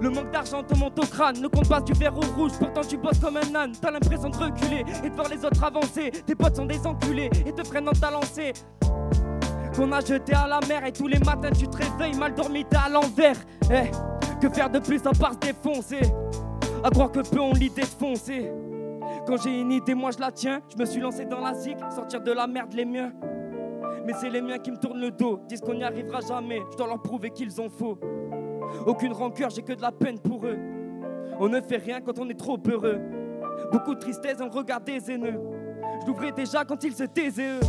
Le 0.00 0.10
manque 0.10 0.30
d'argent 0.30 0.62
te 0.62 0.76
monte 0.76 0.98
au 0.98 1.06
crâne, 1.06 1.40
ne 1.40 1.48
compte 1.48 1.68
pas 1.68 1.80
du 1.80 1.92
verre 1.94 2.16
au 2.16 2.20
rouge, 2.36 2.52
pourtant 2.58 2.82
tu 2.82 2.96
bosses 2.96 3.18
comme 3.18 3.38
un 3.38 3.54
âne. 3.54 3.72
T'as 3.80 3.90
l'impression 3.90 4.28
de 4.28 4.36
reculer 4.36 4.84
et 5.02 5.08
de 5.08 5.14
voir 5.14 5.28
les 5.28 5.44
autres 5.44 5.64
avancer. 5.64 6.12
Tes 6.26 6.34
potes 6.34 6.56
sont 6.56 6.66
des 6.66 6.86
enculés 6.86 7.30
et 7.46 7.52
te 7.52 7.64
freinent 7.64 7.86
dans 7.86 7.92
ta 7.92 8.10
lancée. 8.10 8.52
Qu'on 9.74 9.90
a 9.92 10.00
jeté 10.00 10.34
à 10.34 10.46
la 10.46 10.60
mer 10.68 10.84
et 10.84 10.92
tous 10.92 11.08
les 11.08 11.18
matins 11.18 11.50
tu 11.50 11.66
te 11.66 11.76
réveilles 11.76 12.16
mal 12.16 12.34
dormi, 12.34 12.64
t'es 12.64 12.76
à 12.76 12.88
l'envers. 12.88 13.36
Eh, 13.70 13.90
que 14.40 14.48
faire 14.50 14.70
de 14.70 14.78
plus 14.78 15.00
à 15.06 15.12
part 15.12 15.32
se 15.32 15.38
défoncer? 15.38 16.02
À 16.86 16.90
croire 16.90 17.10
que 17.10 17.18
peu 17.18 17.40
ont 17.40 17.52
l'idée 17.52 17.82
de 17.82 17.86
foncer. 17.86 18.48
Quand 19.26 19.42
j'ai 19.42 19.60
une 19.60 19.72
idée, 19.72 19.96
moi 19.96 20.12
je 20.12 20.20
la 20.20 20.30
tiens. 20.30 20.60
Je 20.72 20.80
me 20.80 20.86
suis 20.86 21.00
lancé 21.00 21.24
dans 21.24 21.40
la 21.40 21.52
zik, 21.52 21.76
sortir 21.92 22.20
de 22.20 22.30
la 22.30 22.46
merde 22.46 22.74
les 22.74 22.84
miens. 22.84 23.10
Mais 24.06 24.12
c'est 24.12 24.30
les 24.30 24.40
miens 24.40 24.58
qui 24.58 24.70
me 24.70 24.76
tournent 24.76 25.00
le 25.00 25.10
dos, 25.10 25.40
disent 25.48 25.62
qu'on 25.62 25.74
n'y 25.74 25.82
arrivera 25.82 26.20
jamais. 26.20 26.62
Je 26.70 26.76
dois 26.76 26.86
leur 26.86 27.02
prouver 27.02 27.30
qu'ils 27.30 27.60
ont 27.60 27.68
faux. 27.68 27.98
Aucune 28.86 29.12
rancœur, 29.12 29.50
j'ai 29.50 29.62
que 29.62 29.72
de 29.72 29.82
la 29.82 29.90
peine 29.90 30.20
pour 30.20 30.46
eux. 30.46 30.56
On 31.40 31.48
ne 31.48 31.60
fait 31.60 31.78
rien 31.78 32.00
quand 32.00 32.20
on 32.20 32.28
est 32.28 32.38
trop 32.38 32.56
heureux. 32.70 33.00
Beaucoup 33.72 33.96
de 33.96 34.00
tristesse 34.00 34.36
dans 34.36 34.46
le 34.46 34.52
regard 34.52 34.80
des 34.80 35.10
haineux. 35.10 35.40
Je 36.02 36.06
l'ouvrais 36.06 36.30
déjà 36.30 36.64
quand 36.64 36.84
ils 36.84 36.94
se 36.94 37.02
taisaient 37.02 37.48
eux. 37.48 37.60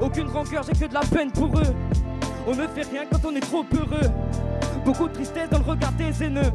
Aucune 0.00 0.28
rancœur, 0.28 0.62
j'ai 0.62 0.78
que 0.78 0.88
de 0.88 0.94
la 0.94 1.00
peine 1.00 1.32
pour 1.32 1.48
eux. 1.58 1.74
On 2.46 2.54
ne 2.54 2.68
fait 2.68 2.88
rien 2.88 3.06
quand 3.10 3.28
on 3.28 3.34
est 3.34 3.40
trop 3.40 3.64
heureux. 3.74 4.08
Beaucoup 4.84 5.08
de 5.08 5.14
tristesse 5.14 5.50
dans 5.50 5.58
le 5.58 5.64
regard 5.64 5.90
des 5.94 6.22
haineux. 6.22 6.52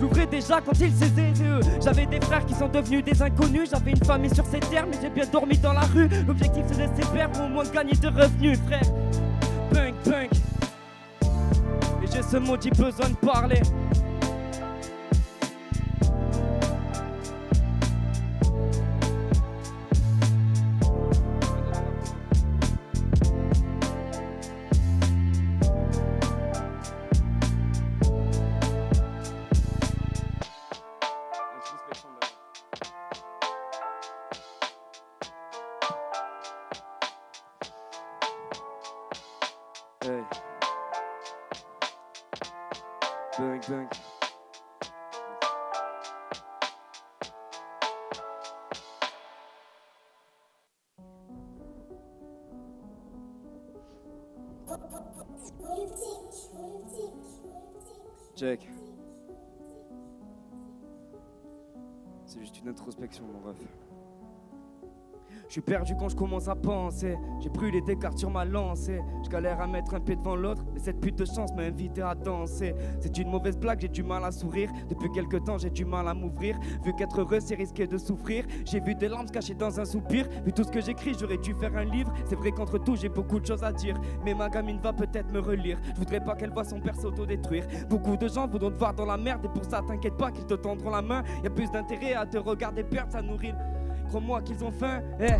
J'ouvrais 0.00 0.26
déjà 0.26 0.60
quand 0.60 0.78
ils 0.80 0.92
s'étaient 0.92 1.32
eux. 1.42 1.60
J'avais 1.82 2.06
des 2.06 2.20
frères 2.20 2.44
qui 2.44 2.54
sont 2.54 2.68
devenus 2.68 3.04
des 3.04 3.22
inconnus. 3.22 3.70
J'avais 3.70 3.92
une 3.92 4.04
famille 4.04 4.34
sur 4.34 4.44
ces 4.46 4.60
terres, 4.60 4.86
mais 4.88 4.98
j'ai 5.00 5.10
bien 5.10 5.26
dormi 5.26 5.56
dans 5.58 5.72
la 5.72 5.80
rue. 5.80 6.08
L'objectif 6.26 6.64
c'est 6.70 6.94
de 6.94 7.02
se 7.02 7.08
faire 7.08 7.30
au 7.42 7.48
moins 7.48 7.64
gagner 7.64 7.94
de 7.94 8.08
revenus, 8.08 8.58
frère. 8.66 8.82
Punk, 9.72 9.94
punk. 10.04 10.30
Et 12.02 12.06
j'ai 12.12 12.22
ce 12.22 12.36
maudit 12.36 12.70
besoin 12.70 13.08
de 13.08 13.16
parler. 13.26 13.62
C'est 62.26 62.38
juste 62.38 62.60
une 62.60 62.68
introspection, 62.68 63.24
mon 63.24 63.40
ref. 63.48 63.56
Je 65.56 65.62
suis 65.62 65.72
perdu 65.72 65.94
quand 65.98 66.10
je 66.10 66.16
commence 66.16 66.48
à 66.48 66.54
penser. 66.54 67.16
J'ai 67.40 67.48
brûlé 67.48 67.80
des 67.80 67.96
cartes 67.96 68.18
sur 68.18 68.28
ma 68.28 68.44
lancée. 68.44 69.00
Je 69.24 69.30
galère 69.30 69.58
à 69.58 69.66
mettre 69.66 69.94
un 69.94 70.00
pied 70.00 70.14
devant 70.14 70.36
l'autre. 70.36 70.62
Mais 70.74 70.80
cette 70.80 71.00
pute 71.00 71.16
de 71.16 71.24
chance 71.24 71.50
m'a 71.54 71.62
invité 71.62 72.02
à 72.02 72.14
danser. 72.14 72.74
C'est 73.00 73.16
une 73.16 73.30
mauvaise 73.30 73.56
blague, 73.56 73.80
j'ai 73.80 73.88
du 73.88 74.02
mal 74.02 74.22
à 74.22 74.32
sourire. 74.32 74.70
Depuis 74.90 75.10
quelque 75.12 75.38
temps, 75.38 75.56
j'ai 75.56 75.70
du 75.70 75.86
mal 75.86 76.08
à 76.08 76.12
m'ouvrir. 76.12 76.58
Vu 76.84 76.92
qu'être 76.92 77.22
heureux, 77.22 77.40
c'est 77.40 77.54
risquer 77.54 77.86
de 77.86 77.96
souffrir. 77.96 78.44
J'ai 78.66 78.80
vu 78.80 78.94
des 78.94 79.08
larmes 79.08 79.28
se 79.28 79.32
cacher 79.32 79.54
dans 79.54 79.80
un 79.80 79.86
soupir. 79.86 80.28
Vu 80.44 80.52
tout 80.52 80.62
ce 80.62 80.70
que 80.70 80.82
j'écris, 80.82 81.14
j'aurais 81.18 81.38
dû 81.38 81.54
faire 81.54 81.74
un 81.74 81.84
livre. 81.84 82.12
C'est 82.26 82.36
vrai 82.36 82.50
qu'entre 82.50 82.76
tout, 82.76 82.94
j'ai 82.94 83.08
beaucoup 83.08 83.40
de 83.40 83.46
choses 83.46 83.64
à 83.64 83.72
dire. 83.72 83.98
Mais 84.26 84.34
ma 84.34 84.50
gamine 84.50 84.78
va 84.82 84.92
peut-être 84.92 85.32
me 85.32 85.40
relire. 85.40 85.78
Je 85.94 86.00
voudrais 86.00 86.22
pas 86.22 86.34
qu'elle 86.34 86.52
voit 86.52 86.64
son 86.64 86.80
père 86.80 86.96
s'auto-détruire. 86.96 87.64
Beaucoup 87.88 88.18
de 88.18 88.28
gens 88.28 88.46
voudront 88.46 88.72
te 88.72 88.76
voir 88.78 88.92
dans 88.92 89.06
la 89.06 89.16
merde. 89.16 89.46
Et 89.46 89.48
pour 89.48 89.64
ça, 89.64 89.80
t'inquiète 89.80 90.18
pas 90.18 90.30
qu'ils 90.30 90.44
te 90.44 90.52
tendront 90.52 90.90
la 90.90 91.00
main. 91.00 91.22
Y 91.42 91.46
a 91.46 91.50
plus 91.50 91.70
d'intérêt 91.70 92.12
à 92.12 92.26
te 92.26 92.36
regarder 92.36 92.84
perdre, 92.84 93.12
ça 93.12 93.22
nourrit. 93.22 93.54
Crois-moi 94.08 94.42
qu'ils 94.42 94.62
ont 94.64 94.72
faim. 94.72 95.00
Eh. 95.20 95.34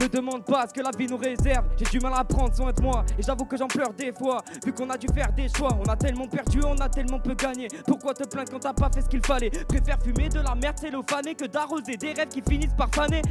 Me 0.00 0.08
demande 0.08 0.44
pas 0.44 0.66
ce 0.66 0.72
que 0.74 0.80
la 0.80 0.90
vie 0.96 1.06
nous 1.06 1.16
réserve. 1.16 1.66
J'ai 1.76 1.84
du 1.84 2.00
mal 2.00 2.12
à 2.16 2.24
prendre 2.24 2.54
soin 2.54 2.72
de 2.72 2.82
moi. 2.82 3.04
Et 3.18 3.22
j'avoue 3.22 3.44
que 3.44 3.56
j'en 3.56 3.68
pleure 3.68 3.92
des 3.94 4.12
fois. 4.12 4.42
Vu 4.64 4.72
qu'on 4.72 4.90
a 4.90 4.96
dû 4.98 5.06
faire 5.14 5.32
des 5.32 5.48
choix. 5.48 5.70
On 5.78 5.88
a 5.90 5.96
tellement 5.96 6.26
perdu, 6.26 6.60
on 6.66 6.76
a 6.76 6.88
tellement 6.88 7.18
peu 7.18 7.34
gagné. 7.34 7.68
Pourquoi 7.86 8.14
te 8.14 8.28
plaindre 8.28 8.50
quand 8.50 8.60
t'as 8.60 8.72
pas 8.72 8.90
fait 8.92 9.02
ce 9.02 9.08
qu'il 9.08 9.24
fallait? 9.24 9.50
Préfère 9.50 9.98
fumer 10.02 10.28
de 10.28 10.40
la 10.40 10.54
merde 10.54 10.78
cellophanée 10.78 11.34
que 11.34 11.46
d'arroser 11.46 11.96
des 11.96 12.12
rêves 12.12 12.28
qui 12.28 12.42
finissent 12.42 12.74
par 12.76 12.88
faner. 12.94 13.22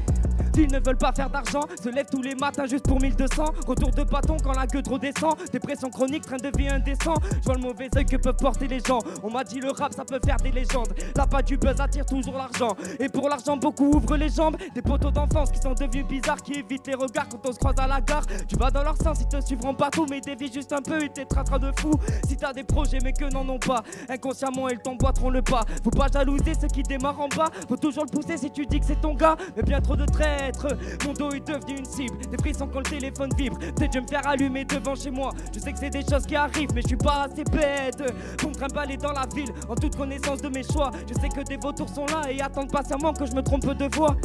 Ils 0.57 0.71
ne 0.71 0.79
veulent 0.79 0.97
pas 0.97 1.11
faire 1.11 1.29
d'argent, 1.29 1.61
se 1.81 1.89
lèvent 1.89 2.09
tous 2.09 2.21
les 2.21 2.35
matins 2.35 2.65
juste 2.65 2.87
pour 2.87 3.01
1200. 3.01 3.45
Retour 3.67 3.91
de 3.91 4.03
bâton 4.03 4.37
quand 4.43 4.53
la 4.53 4.65
gueule 4.65 4.83
redescend. 4.89 5.35
Dépression 5.51 5.89
chronique, 5.89 6.25
train 6.25 6.37
de 6.37 6.51
vie 6.57 6.69
indécent. 6.69 7.15
Je 7.39 7.45
vois 7.45 7.55
le 7.55 7.61
mauvais 7.61 7.89
œil 7.95 8.05
que 8.05 8.17
peuvent 8.17 8.35
porter 8.35 8.67
les 8.67 8.79
gens. 8.79 8.99
On 9.23 9.29
m'a 9.29 9.43
dit 9.43 9.59
le 9.59 9.71
rap 9.71 9.93
ça 9.93 10.05
peut 10.05 10.19
faire 10.23 10.37
des 10.37 10.51
légendes. 10.51 10.93
La 11.15 11.27
pas 11.27 11.41
du 11.41 11.57
buzz 11.57 11.79
attire 11.79 12.05
toujours 12.05 12.37
l'argent. 12.37 12.75
Et 12.99 13.09
pour 13.09 13.29
l'argent, 13.29 13.57
beaucoup 13.57 13.91
ouvrent 13.95 14.17
les 14.17 14.29
jambes. 14.29 14.57
Des 14.73 14.81
poteaux 14.81 15.11
d'enfance 15.11 15.51
qui 15.51 15.59
sont 15.59 15.73
devenus 15.73 16.05
bizarres, 16.05 16.41
qui 16.41 16.53
évitent 16.53 16.87
les 16.87 16.95
regards 16.95 17.27
quand 17.29 17.47
on 17.47 17.51
se 17.51 17.59
croise 17.59 17.75
à 17.77 17.87
la 17.87 18.01
gare. 18.01 18.25
Tu 18.47 18.55
vas 18.55 18.71
dans 18.71 18.83
leur 18.83 18.97
sens, 18.97 19.19
ils 19.21 19.27
te 19.27 19.45
suivront 19.45 19.73
partout. 19.73 20.05
Mais 20.09 20.21
dévie 20.21 20.51
juste 20.51 20.73
un 20.73 20.81
peu 20.81 21.03
et 21.03 21.09
t'es 21.09 21.25
de 21.25 21.71
fou. 21.79 21.91
Si 22.27 22.37
t'as 22.37 22.53
des 22.53 22.63
projets 22.63 22.99
mais 23.03 23.13
que 23.13 23.25
n'en 23.25 23.47
ont 23.47 23.59
pas, 23.59 23.83
inconsciemment 24.09 24.69
ils 24.69 24.79
t'emboîteront 24.79 25.29
le 25.29 25.41
pas. 25.41 25.61
Faut 25.83 25.91
pas 25.91 26.07
jalouser 26.11 26.53
ceux 26.59 26.67
qui 26.67 26.83
démarrent 26.83 27.19
en 27.19 27.27
bas. 27.27 27.49
Faut 27.67 27.77
toujours 27.77 28.05
le 28.05 28.09
pousser 28.09 28.37
si 28.37 28.51
tu 28.51 28.65
dis 28.65 28.79
que 28.79 28.85
c'est 28.85 29.01
ton 29.01 29.13
gars. 29.13 29.35
Mais 29.55 29.63
bien 29.63 29.81
trop 29.81 29.95
de 29.95 30.05
Mon 31.05 31.13
dos 31.13 31.31
est 31.31 31.47
devenu 31.47 31.79
une 31.79 31.85
cible. 31.85 32.17
Des 32.29 32.37
frissons 32.37 32.67
quand 32.67 32.79
le 32.79 32.85
téléphone 32.85 33.29
vibre. 33.37 33.57
Peut-être 33.59 33.93
je 33.93 33.99
me 33.99 34.07
faire 34.07 34.27
allumer 34.27 34.65
devant 34.65 34.95
chez 34.95 35.11
moi. 35.11 35.31
Je 35.53 35.59
sais 35.59 35.71
que 35.71 35.79
c'est 35.79 35.89
des 35.89 36.01
choses 36.01 36.25
qui 36.25 36.35
arrivent, 36.35 36.73
mais 36.73 36.81
je 36.81 36.87
suis 36.87 36.97
pas 36.97 37.27
assez 37.27 37.43
bête 37.43 38.03
pour 38.37 38.49
me 38.49 38.55
trimballer 38.55 38.97
dans 38.97 39.11
la 39.11 39.25
ville 39.33 39.51
en 39.69 39.75
toute 39.75 39.95
connaissance 39.95 40.41
de 40.41 40.49
mes 40.49 40.63
choix. 40.63 40.91
Je 41.07 41.13
sais 41.13 41.29
que 41.29 41.41
des 41.41 41.57
vautours 41.57 41.89
sont 41.89 42.05
là 42.07 42.31
et 42.31 42.41
attendent 42.41 42.71
patiemment 42.71 43.13
que 43.13 43.25
je 43.25 43.33
me 43.33 43.41
trompe 43.41 43.65
de 43.65 43.95
voix. 43.95 44.15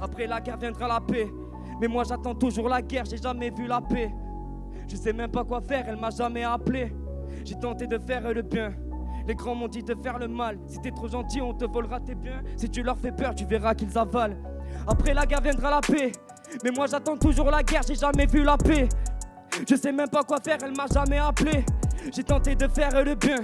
Après 0.00 0.26
la 0.26 0.40
guerre 0.40 0.58
viendra 0.58 0.88
la 0.88 1.00
paix. 1.00 1.28
Mais 1.80 1.88
moi 1.88 2.04
j'attends 2.08 2.34
toujours 2.34 2.68
la 2.68 2.82
guerre, 2.82 3.04
j'ai 3.04 3.16
jamais 3.16 3.50
vu 3.50 3.66
la 3.66 3.80
paix. 3.80 4.12
Je 4.88 4.96
sais 4.96 5.12
même 5.12 5.30
pas 5.30 5.44
quoi 5.44 5.60
faire, 5.60 5.84
elle 5.88 5.96
m'a 5.96 6.10
jamais 6.10 6.44
appelé. 6.44 6.92
J'ai 7.44 7.54
tenté 7.54 7.86
de 7.86 7.98
faire 7.98 8.32
le 8.32 8.42
bien. 8.42 8.74
Les 9.26 9.34
grands 9.34 9.54
m'ont 9.54 9.68
dit 9.68 9.82
de 9.82 9.94
faire 9.94 10.18
le 10.18 10.28
mal. 10.28 10.58
Si 10.66 10.78
t'es 10.80 10.90
trop 10.90 11.08
gentil, 11.08 11.40
on 11.40 11.54
te 11.54 11.64
volera 11.64 11.98
tes 11.98 12.14
biens. 12.14 12.42
Si 12.56 12.68
tu 12.68 12.82
leur 12.82 12.98
fais 12.98 13.12
peur, 13.12 13.34
tu 13.34 13.46
verras 13.46 13.74
qu'ils 13.74 13.96
avalent. 13.96 14.36
Après 14.86 15.14
la 15.14 15.26
guerre 15.26 15.40
viendra 15.40 15.70
la 15.70 15.80
paix. 15.80 16.12
Mais 16.62 16.70
moi 16.70 16.86
j'attends 16.86 17.16
toujours 17.16 17.50
la 17.50 17.62
guerre, 17.62 17.82
j'ai 17.86 17.94
jamais 17.94 18.26
vu 18.26 18.42
la 18.42 18.56
paix. 18.56 18.88
Je 19.68 19.76
sais 19.76 19.92
même 19.92 20.08
pas 20.08 20.22
quoi 20.22 20.38
faire, 20.42 20.58
elle 20.62 20.76
m'a 20.76 20.86
jamais 20.92 21.18
appelé. 21.18 21.64
J'ai 22.14 22.24
tenté 22.24 22.54
de 22.54 22.68
faire 22.68 23.02
le 23.02 23.14
bien. 23.14 23.38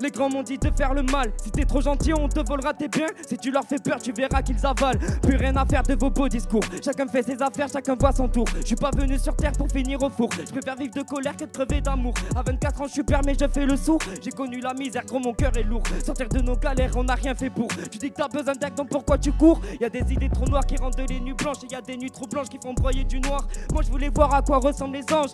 Les 0.00 0.10
grands 0.10 0.28
m'ont 0.28 0.42
dit 0.42 0.58
de 0.58 0.70
faire 0.70 0.94
le 0.94 1.02
mal. 1.02 1.32
Si 1.42 1.50
t'es 1.50 1.64
trop 1.64 1.80
gentil, 1.80 2.12
on 2.12 2.28
te 2.28 2.40
volera 2.46 2.74
tes 2.74 2.88
biens. 2.88 3.06
Si 3.26 3.36
tu 3.36 3.50
leur 3.50 3.64
fais 3.64 3.78
peur, 3.78 3.98
tu 4.00 4.12
verras 4.12 4.42
qu'ils 4.42 4.64
avalent. 4.64 4.98
Plus 5.22 5.36
rien 5.36 5.56
à 5.56 5.64
faire 5.64 5.82
de 5.82 5.94
vos 5.94 6.10
beaux 6.10 6.28
discours. 6.28 6.62
Chacun 6.84 7.06
fait 7.06 7.22
ses 7.22 7.40
affaires, 7.42 7.68
chacun 7.72 7.94
voit 7.98 8.12
son 8.12 8.28
tour. 8.28 8.46
Je 8.60 8.66
suis 8.66 8.76
pas 8.76 8.90
venu 8.90 9.18
sur 9.18 9.36
terre 9.36 9.52
pour 9.52 9.68
finir 9.70 10.02
au 10.02 10.10
four. 10.10 10.28
Je 10.32 10.50
préfère 10.50 10.76
vivre 10.76 10.94
de 10.94 11.02
colère 11.02 11.36
que 11.36 11.44
de 11.44 11.50
crever 11.50 11.80
d'amour. 11.80 12.14
À 12.34 12.42
24 12.42 12.80
ans, 12.80 12.86
je 12.86 12.92
suis 12.92 13.02
père, 13.02 13.20
mais 13.24 13.34
je 13.38 13.46
fais 13.48 13.66
le 13.66 13.76
sourd. 13.76 14.00
J'ai 14.22 14.30
connu 14.30 14.60
la 14.60 14.74
misère, 14.74 15.04
gros, 15.04 15.18
mon 15.18 15.32
cœur 15.32 15.56
est 15.56 15.62
lourd. 15.62 15.82
Sortir 16.04 16.28
de 16.28 16.40
nos 16.40 16.56
galères, 16.56 16.92
on 16.96 17.04
n'a 17.04 17.14
rien 17.14 17.34
fait 17.34 17.50
pour. 17.50 17.68
Tu 17.90 17.98
dis 17.98 18.10
que 18.10 18.16
t'as 18.16 18.28
besoin 18.28 18.54
d'aide, 18.54 18.74
donc 18.74 18.88
pourquoi 18.88 19.18
tu 19.18 19.32
cours? 19.32 19.60
Y 19.80 19.84
a 19.84 19.88
des 19.88 20.12
idées 20.12 20.28
trop 20.28 20.46
noires 20.46 20.66
qui 20.66 20.76
rendent 20.76 20.96
de 20.96 21.04
les 21.04 21.20
nuits 21.20 21.34
blanches. 21.34 21.64
Et 21.64 21.72
y 21.72 21.76
a 21.76 21.80
des 21.80 21.96
nuits 21.96 22.10
trop 22.10 22.26
blanches 22.26 22.48
qui 22.48 22.58
font 22.62 22.74
broyer 22.74 23.04
du 23.04 23.20
noir. 23.20 23.46
Moi, 23.72 23.82
je 23.82 23.90
voulais 23.90 24.10
voir 24.14 24.34
à 24.34 24.42
quoi 24.42 24.58
ressemblent 24.58 24.96
les 24.96 25.14
anges. 25.14 25.30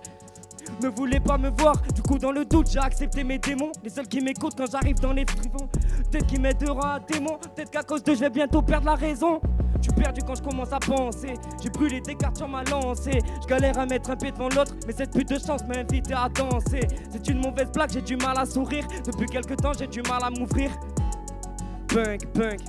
Ne 0.82 0.88
voulez 0.88 1.20
pas 1.20 1.38
me 1.38 1.50
voir, 1.50 1.74
du 1.94 2.02
coup 2.02 2.18
dans 2.18 2.32
le 2.32 2.44
doute 2.44 2.68
j'ai 2.70 2.78
accepté 2.78 3.24
mes 3.24 3.38
démons. 3.38 3.72
Les 3.82 3.90
seuls 3.90 4.08
qui 4.08 4.20
m'écoutent 4.20 4.54
quand 4.56 4.70
j'arrive 4.70 4.96
dans 5.00 5.12
les 5.12 5.24
frivons. 5.26 5.68
Peut-être 6.10 6.26
qu'ils 6.26 6.40
m'aideront 6.40 6.80
à 6.80 7.00
démon, 7.00 7.38
peut-être 7.54 7.70
qu'à 7.70 7.82
cause 7.82 8.02
de 8.02 8.14
je 8.14 8.20
vais 8.20 8.30
bientôt 8.30 8.62
perdre 8.62 8.86
la 8.86 8.94
raison. 8.94 9.40
Je 9.78 9.90
suis 9.90 10.00
perdu 10.00 10.20
quand 10.24 10.36
je 10.36 10.42
commence 10.42 10.72
à 10.72 10.78
penser. 10.78 11.34
J'ai 11.60 11.68
brûlé 11.68 12.00
des 12.00 12.14
cartes 12.14 12.36
sur 12.36 12.46
ma 12.46 12.62
lancée. 12.62 13.18
Je 13.42 13.48
galère 13.48 13.76
à 13.80 13.86
mettre 13.86 14.10
un 14.10 14.16
pied 14.16 14.30
devant 14.30 14.48
l'autre, 14.48 14.76
mais 14.86 14.92
cette 14.92 15.10
pute 15.10 15.28
de 15.28 15.38
chance 15.38 15.64
m'a 15.66 15.78
invité 15.78 16.14
à 16.14 16.28
danser. 16.28 16.86
C'est 17.10 17.26
une 17.28 17.40
mauvaise 17.40 17.70
blague, 17.72 17.90
j'ai 17.90 18.02
du 18.02 18.16
mal 18.16 18.38
à 18.38 18.46
sourire. 18.46 18.86
Depuis 19.04 19.26
quelques 19.26 19.56
temps, 19.56 19.72
j'ai 19.76 19.88
du 19.88 20.02
mal 20.02 20.22
à 20.22 20.30
m'ouvrir. 20.30 20.70
Punk, 21.88 22.26
punk. 22.32 22.60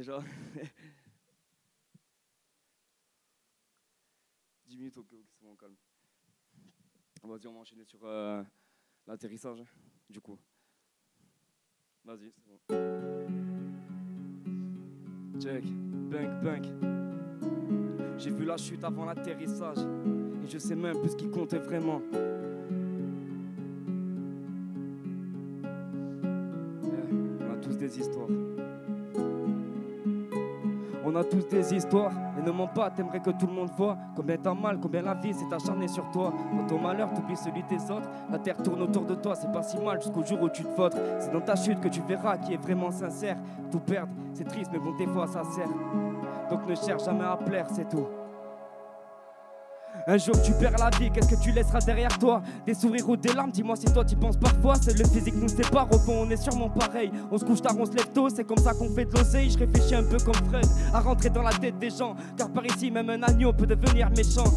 Déjà 0.00 0.18
10 4.64 4.76
minutes, 4.78 4.96
ok, 4.96 5.08
c'est 5.10 5.44
bon, 5.44 5.54
calme. 5.56 5.76
Vas-y, 7.22 7.46
on 7.48 7.52
va 7.52 7.60
enchaîner 7.60 7.84
sur 7.84 8.00
euh, 8.04 8.42
l'atterrissage, 9.06 9.62
du 10.08 10.18
coup. 10.22 10.38
Vas-y, 12.02 12.32
c'est 12.32 12.46
bon. 12.46 12.58
Check, 15.38 15.64
bunk, 15.64 16.42
bunk. 16.42 16.64
J'ai 18.16 18.30
vu 18.30 18.46
la 18.46 18.56
chute 18.56 18.82
avant 18.82 19.04
l'atterrissage. 19.04 19.80
Et 20.42 20.48
je 20.48 20.56
sais 20.56 20.76
même 20.76 20.98
plus 20.98 21.10
ce 21.10 21.16
qui 21.16 21.28
comptait 21.30 21.58
vraiment. 21.58 22.00
Eh, 26.84 27.14
on 27.42 27.50
a 27.52 27.56
tous 27.58 27.76
des 27.76 27.98
histoires. 27.98 28.30
On 31.12 31.16
a 31.16 31.24
tous 31.24 31.48
des 31.48 31.74
histoires, 31.74 32.12
et 32.38 32.42
ne 32.42 32.52
mens 32.52 32.68
pas, 32.68 32.88
t'aimerais 32.88 33.18
que 33.18 33.30
tout 33.30 33.48
le 33.48 33.52
monde 33.52 33.70
voit 33.76 33.96
combien 34.14 34.36
t'as 34.36 34.54
mal, 34.54 34.78
combien 34.80 35.02
la 35.02 35.14
vie 35.14 35.34
s'est 35.34 35.52
acharnée 35.52 35.88
sur 35.88 36.08
toi. 36.12 36.32
Dans 36.56 36.66
ton 36.68 36.78
malheur, 36.78 37.12
t'oublies 37.12 37.36
celui 37.36 37.64
des 37.64 37.90
autres. 37.90 38.08
La 38.30 38.38
terre 38.38 38.56
tourne 38.58 38.82
autour 38.82 39.04
de 39.04 39.16
toi, 39.16 39.34
c'est 39.34 39.50
pas 39.50 39.62
si 39.62 39.76
mal 39.78 40.00
jusqu'au 40.00 40.24
jour 40.24 40.40
où 40.42 40.48
tu 40.48 40.62
te 40.62 40.68
vôtres. 40.68 40.98
C'est 41.18 41.32
dans 41.32 41.40
ta 41.40 41.56
chute 41.56 41.80
que 41.80 41.88
tu 41.88 42.00
verras 42.02 42.38
qui 42.38 42.54
est 42.54 42.62
vraiment 42.62 42.92
sincère. 42.92 43.36
Tout 43.72 43.80
perdre, 43.80 44.12
c'est 44.34 44.44
triste, 44.44 44.70
mais 44.72 44.78
bon, 44.78 44.96
des 44.96 45.06
fois 45.08 45.26
ça 45.26 45.42
sert. 45.42 45.68
Donc 46.48 46.68
ne 46.68 46.76
cherche 46.76 47.04
jamais 47.04 47.24
à 47.24 47.36
plaire, 47.36 47.66
c'est 47.72 47.88
tout. 47.88 48.06
Un 50.10 50.18
jour 50.18 50.34
tu 50.42 50.50
perds 50.50 50.76
la 50.76 50.90
vie, 50.98 51.08
qu'est-ce 51.08 51.28
que 51.28 51.40
tu 51.40 51.52
laisseras 51.52 51.78
derrière 51.78 52.18
toi? 52.18 52.42
Des 52.66 52.74
sourires 52.74 53.08
ou 53.08 53.16
des 53.16 53.32
larmes, 53.32 53.52
dis-moi 53.52 53.76
si 53.76 53.84
toi 53.84 54.04
tu 54.04 54.16
penses 54.16 54.36
parfois 54.36 54.74
C'est 54.82 54.98
le 54.98 55.04
physique 55.04 55.36
nous 55.36 55.46
sépare, 55.46 55.86
au 55.94 55.98
fond 56.00 56.26
on 56.26 56.30
est 56.30 56.36
sûrement 56.36 56.68
pareil 56.68 57.12
On 57.30 57.38
se 57.38 57.44
couche 57.44 57.62
tard, 57.62 57.76
on 57.78 57.86
se 57.86 57.92
lève 57.92 58.08
tôt, 58.08 58.28
c'est 58.28 58.42
comme 58.42 58.58
ça 58.58 58.74
qu'on 58.74 58.90
fait 58.90 59.04
de 59.04 59.16
l'oseille 59.16 59.50
Je 59.50 59.58
réfléchis 59.58 59.94
un 59.94 60.02
peu 60.02 60.16
comme 60.18 60.34
Fred, 60.50 60.66
à 60.92 60.98
rentrer 60.98 61.30
dans 61.30 61.42
la 61.42 61.52
tête 61.52 61.78
des 61.78 61.90
gens 61.90 62.16
Car 62.36 62.50
par 62.50 62.66
ici 62.66 62.90
même 62.90 63.08
un 63.08 63.22
agneau 63.22 63.52
peut 63.52 63.68
devenir 63.68 64.10
méchant 64.10 64.52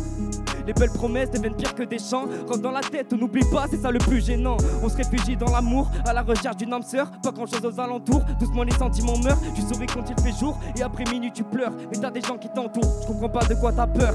les 0.65 0.71
belles 0.71 0.91
promesses 0.91 1.29
deviennent 1.29 1.57
pires 1.57 1.75
que 1.75 1.83
des 1.83 1.99
chants. 1.99 2.25
Rentre 2.47 2.61
dans 2.61 2.71
la 2.71 2.79
tête, 2.79 3.11
on 3.11 3.17
n'oublie 3.17 3.43
pas, 3.51 3.65
c'est 3.69 3.81
ça 3.81 3.91
le 3.91 3.99
plus 3.99 4.25
gênant. 4.25 4.55
On 4.81 4.87
se 4.87 4.95
réfugie 4.95 5.35
dans 5.35 5.51
l'amour, 5.51 5.91
à 6.05 6.13
la 6.13 6.21
recherche 6.21 6.55
d'une 6.55 6.71
âme 6.71 6.83
sœur. 6.83 7.11
Pas 7.21 7.31
grand 7.31 7.45
chose 7.45 7.65
aux 7.65 7.79
alentours, 7.81 8.23
doucement 8.39 8.63
les 8.63 8.71
sentiments 8.71 9.17
meurent. 9.17 9.41
Tu 9.53 9.61
souris 9.61 9.87
quand 9.87 10.09
il 10.09 10.23
fait 10.23 10.39
jour, 10.39 10.57
et 10.77 10.81
après 10.81 11.03
minuit 11.11 11.33
tu 11.33 11.43
pleures. 11.43 11.73
Mais 11.91 11.97
t'as 11.99 12.11
des 12.11 12.21
gens 12.21 12.37
qui 12.37 12.47
t'entourent, 12.47 13.01
je 13.01 13.07
comprends 13.07 13.27
pas 13.27 13.45
de 13.45 13.55
quoi 13.55 13.73
t'as 13.73 13.87
peur. 13.87 14.13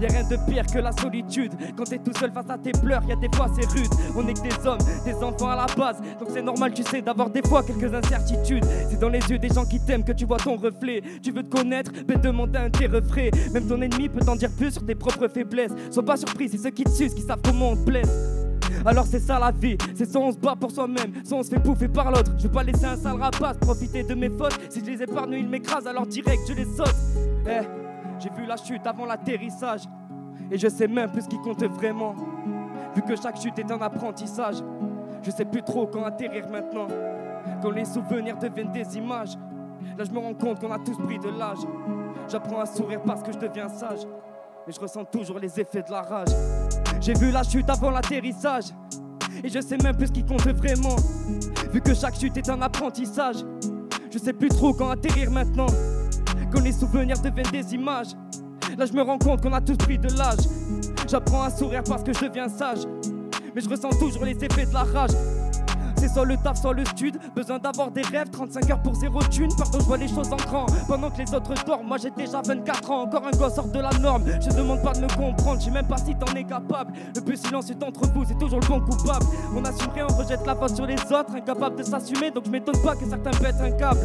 Y'a 0.00 0.08
rien 0.08 0.24
de 0.24 0.36
pire 0.48 0.63
que 0.72 0.78
la 0.78 0.92
solitude. 0.92 1.52
Quand 1.76 1.84
t'es 1.84 1.98
tout 1.98 2.12
seul 2.18 2.32
face 2.32 2.48
à 2.48 2.58
tes 2.58 2.72
pleurs, 2.72 3.02
y 3.04 3.12
a 3.12 3.16
des 3.16 3.28
fois 3.34 3.48
c'est 3.54 3.66
rude. 3.72 3.90
On 4.16 4.26
est 4.26 4.34
que 4.34 4.42
des 4.42 4.66
hommes, 4.66 4.78
des 5.04 5.14
enfants 5.14 5.48
à 5.48 5.56
la 5.56 5.66
base. 5.74 6.00
Donc 6.18 6.28
c'est 6.32 6.42
normal, 6.42 6.72
tu 6.74 6.82
sais, 6.82 7.02
d'avoir 7.02 7.30
des 7.30 7.42
fois 7.42 7.62
quelques 7.62 7.92
incertitudes. 7.92 8.64
C'est 8.90 8.98
dans 8.98 9.08
les 9.08 9.20
yeux 9.20 9.38
des 9.38 9.48
gens 9.48 9.64
qui 9.64 9.80
t'aiment 9.80 10.04
que 10.04 10.12
tu 10.12 10.24
vois 10.24 10.38
ton 10.38 10.56
reflet. 10.56 11.02
Tu 11.22 11.30
veux 11.32 11.42
te 11.42 11.54
connaître, 11.56 11.90
mais 12.08 12.16
demande 12.16 12.54
un 12.56 12.70
tes 12.70 12.86
refrains. 12.86 13.30
Même 13.52 13.66
ton 13.66 13.80
ennemi 13.80 14.08
peut 14.08 14.24
t'en 14.24 14.36
dire 14.36 14.50
plus 14.56 14.72
sur 14.72 14.84
tes 14.84 14.94
propres 14.94 15.28
faiblesses. 15.28 15.72
Sois 15.90 16.04
pas 16.04 16.16
surpris, 16.16 16.48
c'est 16.48 16.58
ceux 16.58 16.70
qui 16.70 16.84
te 16.84 16.90
sucent 16.90 17.14
qui 17.14 17.22
savent 17.22 17.40
comment 17.44 17.70
on 17.70 17.76
te 17.76 17.84
blesse. 17.84 18.10
Alors 18.84 19.06
c'est 19.06 19.20
ça 19.20 19.38
la 19.38 19.50
vie, 19.50 19.78
c'est 19.94 20.10
soit 20.10 20.20
on 20.20 20.32
se 20.32 20.38
bat 20.38 20.54
pour 20.58 20.70
soi-même, 20.70 21.12
soit 21.24 21.38
on 21.38 21.42
se 21.42 21.48
fait 21.48 21.58
bouffer 21.58 21.88
par 21.88 22.10
l'autre. 22.10 22.32
Je 22.36 22.44
veux 22.44 22.52
pas 22.52 22.62
laisser 22.62 22.84
un 22.84 22.96
sale 22.96 23.16
rapace 23.16 23.56
profiter 23.58 24.02
de 24.02 24.14
mes 24.14 24.28
fautes. 24.28 24.58
Si 24.68 24.80
je 24.80 24.90
les 24.90 25.02
épargne, 25.02 25.32
ils 25.32 25.48
m'écrasent, 25.48 25.86
alors 25.86 26.06
direct 26.06 26.42
je 26.46 26.52
les 26.52 26.64
saute. 26.64 26.94
Eh, 27.46 27.64
j'ai 28.20 28.30
vu 28.30 28.46
la 28.46 28.56
chute 28.56 28.86
avant 28.86 29.06
l'atterrissage. 29.06 29.82
Et 30.50 30.58
je 30.58 30.68
sais 30.68 30.86
même 30.86 31.10
plus 31.10 31.22
ce 31.22 31.28
qui 31.28 31.38
compte 31.38 31.62
vraiment. 31.64 32.14
Vu 32.94 33.02
que 33.02 33.16
chaque 33.16 33.40
chute 33.40 33.58
est 33.58 33.70
un 33.70 33.80
apprentissage. 33.80 34.56
Je 35.22 35.30
sais 35.30 35.44
plus 35.44 35.62
trop 35.62 35.86
quand 35.86 36.04
atterrir 36.04 36.48
maintenant. 36.48 36.86
Quand 37.62 37.70
les 37.70 37.84
souvenirs 37.84 38.36
deviennent 38.38 38.72
des 38.72 38.96
images. 38.96 39.36
Là 39.98 40.04
je 40.04 40.10
me 40.10 40.18
rends 40.18 40.34
compte 40.34 40.60
qu'on 40.60 40.72
a 40.72 40.78
tous 40.78 40.96
pris 40.98 41.18
de 41.18 41.28
l'âge. 41.28 41.58
J'apprends 42.28 42.60
à 42.60 42.66
sourire 42.66 43.02
parce 43.02 43.22
que 43.22 43.32
je 43.32 43.38
deviens 43.38 43.68
sage. 43.68 44.00
Mais 44.66 44.72
je 44.72 44.80
ressens 44.80 45.04
toujours 45.06 45.38
les 45.38 45.60
effets 45.60 45.82
de 45.82 45.90
la 45.90 46.02
rage. 46.02 46.28
J'ai 47.00 47.14
vu 47.14 47.30
la 47.30 47.42
chute 47.42 47.68
avant 47.68 47.90
l'atterrissage. 47.90 48.66
Et 49.42 49.48
je 49.48 49.60
sais 49.60 49.76
même 49.76 49.96
plus 49.96 50.06
ce 50.06 50.12
qui 50.12 50.24
compte 50.24 50.46
vraiment. 50.46 50.96
Vu 51.72 51.80
que 51.80 51.94
chaque 51.94 52.14
chute 52.14 52.36
est 52.36 52.48
un 52.48 52.62
apprentissage. 52.62 53.36
Je 54.10 54.18
sais 54.18 54.32
plus 54.32 54.48
trop 54.48 54.72
quand 54.72 54.90
atterrir 54.90 55.30
maintenant. 55.30 55.66
Quand 56.52 56.60
les 56.60 56.72
souvenirs 56.72 57.18
deviennent 57.20 57.50
des 57.50 57.74
images. 57.74 58.14
Là 58.76 58.86
je 58.86 58.92
me 58.92 59.02
rends 59.02 59.18
compte 59.18 59.40
qu'on 59.40 59.52
a 59.52 59.60
tous 59.60 59.76
pris 59.76 59.98
de 59.98 60.08
l'âge. 60.16 60.48
J'apprends 61.08 61.42
à 61.42 61.50
sourire 61.50 61.82
parce 61.86 62.02
que 62.02 62.12
je 62.12 62.24
deviens 62.26 62.48
sage. 62.48 62.80
Mais 63.54 63.60
je 63.60 63.68
ressens 63.68 63.90
toujours 63.90 64.24
les 64.24 64.32
effets 64.44 64.66
de 64.66 64.74
la 64.74 64.82
rage. 64.82 65.12
C'est 65.96 66.08
soit 66.08 66.24
le 66.24 66.36
taf, 66.36 66.60
soit 66.60 66.74
le 66.74 66.84
stud. 66.84 67.16
Besoin 67.36 67.58
d'avoir 67.58 67.90
des 67.90 68.02
rêves, 68.02 68.28
35 68.30 68.70
heures 68.70 68.82
pour 68.82 68.94
zéro 68.94 69.22
thune. 69.30 69.48
Pardon, 69.56 69.78
je 69.78 69.84
vois 69.84 69.96
les 69.96 70.08
choses 70.08 70.32
en 70.32 70.36
grand. 70.36 70.66
Pendant 70.88 71.10
que 71.10 71.18
les 71.18 71.34
autres 71.34 71.54
dorment, 71.64 71.86
moi 71.86 71.98
j'ai 71.98 72.10
déjà 72.10 72.42
24 72.44 72.90
ans. 72.90 73.02
Encore 73.02 73.26
un 73.26 73.36
gosse 73.36 73.56
hors 73.58 73.68
de 73.68 73.78
la 73.78 73.90
norme. 74.00 74.24
Je 74.40 74.54
demande 74.56 74.82
pas 74.82 74.92
de 74.92 75.02
me 75.02 75.08
comprendre, 75.08 75.60
je 75.60 75.66
sais 75.66 75.70
même 75.70 75.86
pas 75.86 75.98
si 75.98 76.14
t'en 76.16 76.34
es 76.34 76.44
capable. 76.44 76.92
Le 77.14 77.20
plus 77.20 77.36
silencieux 77.36 77.76
d'entre 77.76 78.06
vous, 78.12 78.24
c'est 78.26 78.38
toujours 78.38 78.60
le 78.60 78.66
bon 78.66 78.80
coupable. 78.80 79.24
On 79.54 79.64
assume 79.64 79.92
rien, 79.94 80.06
on 80.10 80.14
rejette 80.14 80.44
la 80.44 80.56
faute 80.56 80.74
sur 80.74 80.86
les 80.86 80.96
autres. 80.96 81.34
Incapable 81.34 81.76
de 81.76 81.84
s'assumer, 81.84 82.30
donc 82.30 82.44
je 82.46 82.50
m'étonne 82.50 82.82
pas 82.82 82.96
que 82.96 83.08
certains 83.08 83.30
pètent 83.30 83.60
un 83.60 83.70
câble. 83.70 84.00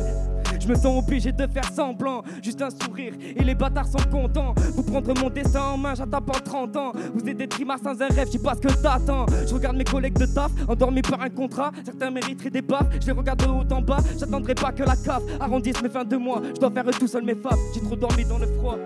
Je 0.59 0.67
me 0.67 0.75
sens 0.75 0.99
obligé 0.99 1.31
de 1.31 1.47
faire 1.47 1.71
semblant, 1.73 2.21
juste 2.43 2.61
un 2.61 2.69
sourire 2.69 3.13
et 3.19 3.43
les 3.43 3.55
bâtards 3.55 3.87
sont 3.87 4.09
contents. 4.11 4.53
Vous 4.75 4.83
prendre 4.83 5.13
mon 5.19 5.29
destin 5.29 5.61
en 5.61 5.77
main, 5.77 5.95
j'attends 5.95 6.21
pas 6.21 6.39
30 6.39 6.77
ans. 6.77 6.91
Vous 7.13 7.27
êtes 7.27 7.37
des 7.37 7.47
trimards 7.47 7.79
sans 7.79 8.01
un 8.01 8.07
rêve, 8.07 8.27
je 8.27 8.33
sais 8.33 8.39
pas 8.39 8.55
ce 8.55 8.61
que 8.61 8.81
t'attends. 8.81 9.25
Je 9.47 9.53
regarde 9.53 9.77
mes 9.77 9.83
collègues 9.83 10.17
de 10.17 10.25
taf, 10.25 10.51
endormis 10.67 11.01
par 11.01 11.21
un 11.21 11.29
contrat. 11.29 11.71
Certains 11.85 12.11
mériteraient 12.11 12.49
des 12.49 12.61
baffes, 12.61 12.87
je 12.99 13.07
les 13.07 13.13
regarde 13.13 13.39
de 13.39 13.47
haut 13.47 13.73
en 13.73 13.81
bas. 13.81 13.99
J'attendrai 14.17 14.53
pas 14.53 14.71
que 14.71 14.83
la 14.83 14.95
cave 14.95 15.23
arrondisse 15.39 15.81
mes 15.81 15.89
fins 15.89 16.05
de 16.05 16.17
mois. 16.17 16.41
Je 16.53 16.59
dois 16.59 16.71
faire 16.71 16.85
tout 16.91 17.07
seul 17.07 17.23
mes 17.23 17.35
faves, 17.35 17.59
j'ai 17.73 17.81
trop 17.81 17.95
dormi 17.95 18.25
dans 18.25 18.37
le 18.37 18.47
froid. 18.47 18.77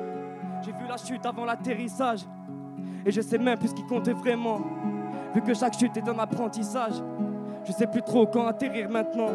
J'ai 0.64 0.72
vu 0.72 0.88
la 0.88 0.98
chute 0.98 1.26
avant 1.26 1.46
l'atterrissage. 1.46 2.22
Et 3.06 3.12
je 3.12 3.22
sais 3.22 3.38
même 3.38 3.58
plus 3.58 3.70
ce 3.70 3.74
qui 3.74 3.84
compte 3.84 4.08
vraiment. 4.10 4.62
Vu 5.34 5.42
que 5.42 5.54
chaque 5.54 5.78
chute 5.78 5.98
est 5.98 6.08
un 6.08 6.20
apprentissage. 6.20 6.94
Je 7.66 7.72
sais 7.72 7.88
plus 7.88 8.02
trop 8.02 8.28
quand 8.28 8.46
atterrir 8.46 8.90
maintenant. 8.90 9.32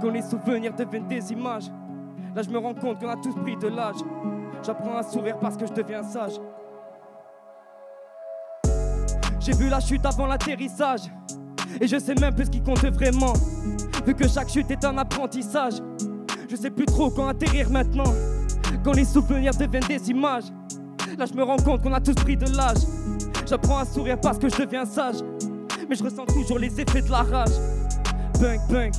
Quand 0.00 0.10
les 0.10 0.22
souvenirs 0.22 0.74
deviennent 0.74 1.08
des 1.08 1.32
images. 1.32 1.70
Là 2.34 2.42
je 2.42 2.50
me 2.50 2.58
rends 2.58 2.74
compte 2.74 2.98
qu'on 2.98 3.08
a 3.08 3.16
tous 3.16 3.34
pris 3.34 3.56
de 3.56 3.68
l'âge. 3.68 3.96
J'apprends 4.62 4.96
à 4.96 5.02
sourire 5.02 5.38
parce 5.38 5.56
que 5.56 5.66
je 5.66 5.72
deviens 5.72 6.02
sage. 6.02 6.34
J'ai 9.40 9.52
vu 9.52 9.68
la 9.68 9.80
chute 9.80 10.04
avant 10.06 10.26
l'atterrissage. 10.26 11.02
Et 11.80 11.88
je 11.88 11.98
sais 11.98 12.14
même 12.14 12.34
plus 12.34 12.46
ce 12.46 12.50
qui 12.50 12.62
compte 12.62 12.84
vraiment. 12.84 13.32
Vu 14.06 14.14
que 14.14 14.28
chaque 14.28 14.48
chute 14.48 14.70
est 14.70 14.84
un 14.84 14.96
apprentissage. 14.98 15.74
Je 16.48 16.56
sais 16.56 16.70
plus 16.70 16.86
trop 16.86 17.10
quand 17.10 17.26
atterrir 17.26 17.70
maintenant. 17.70 18.12
Quand 18.84 18.92
les 18.92 19.04
souvenirs 19.04 19.54
deviennent 19.54 19.86
des 19.88 20.10
images. 20.10 20.44
Là 21.18 21.26
je 21.26 21.34
me 21.34 21.42
rends 21.42 21.56
compte 21.56 21.82
qu'on 21.82 21.92
a 21.92 22.00
tous 22.00 22.14
pris 22.14 22.36
de 22.36 22.46
l'âge. 22.56 22.78
J'apprends 23.46 23.78
à 23.78 23.84
sourire 23.84 24.20
parce 24.20 24.38
que 24.38 24.48
je 24.48 24.56
deviens 24.56 24.84
sage. 24.84 25.16
Mais 25.88 25.96
je 25.96 26.04
ressens 26.04 26.24
toujours 26.26 26.58
les 26.58 26.80
effets 26.80 27.02
de 27.02 27.10
la 27.10 27.22
rage. 27.22 27.50
Punk, 28.40 28.60
punk. 28.68 28.94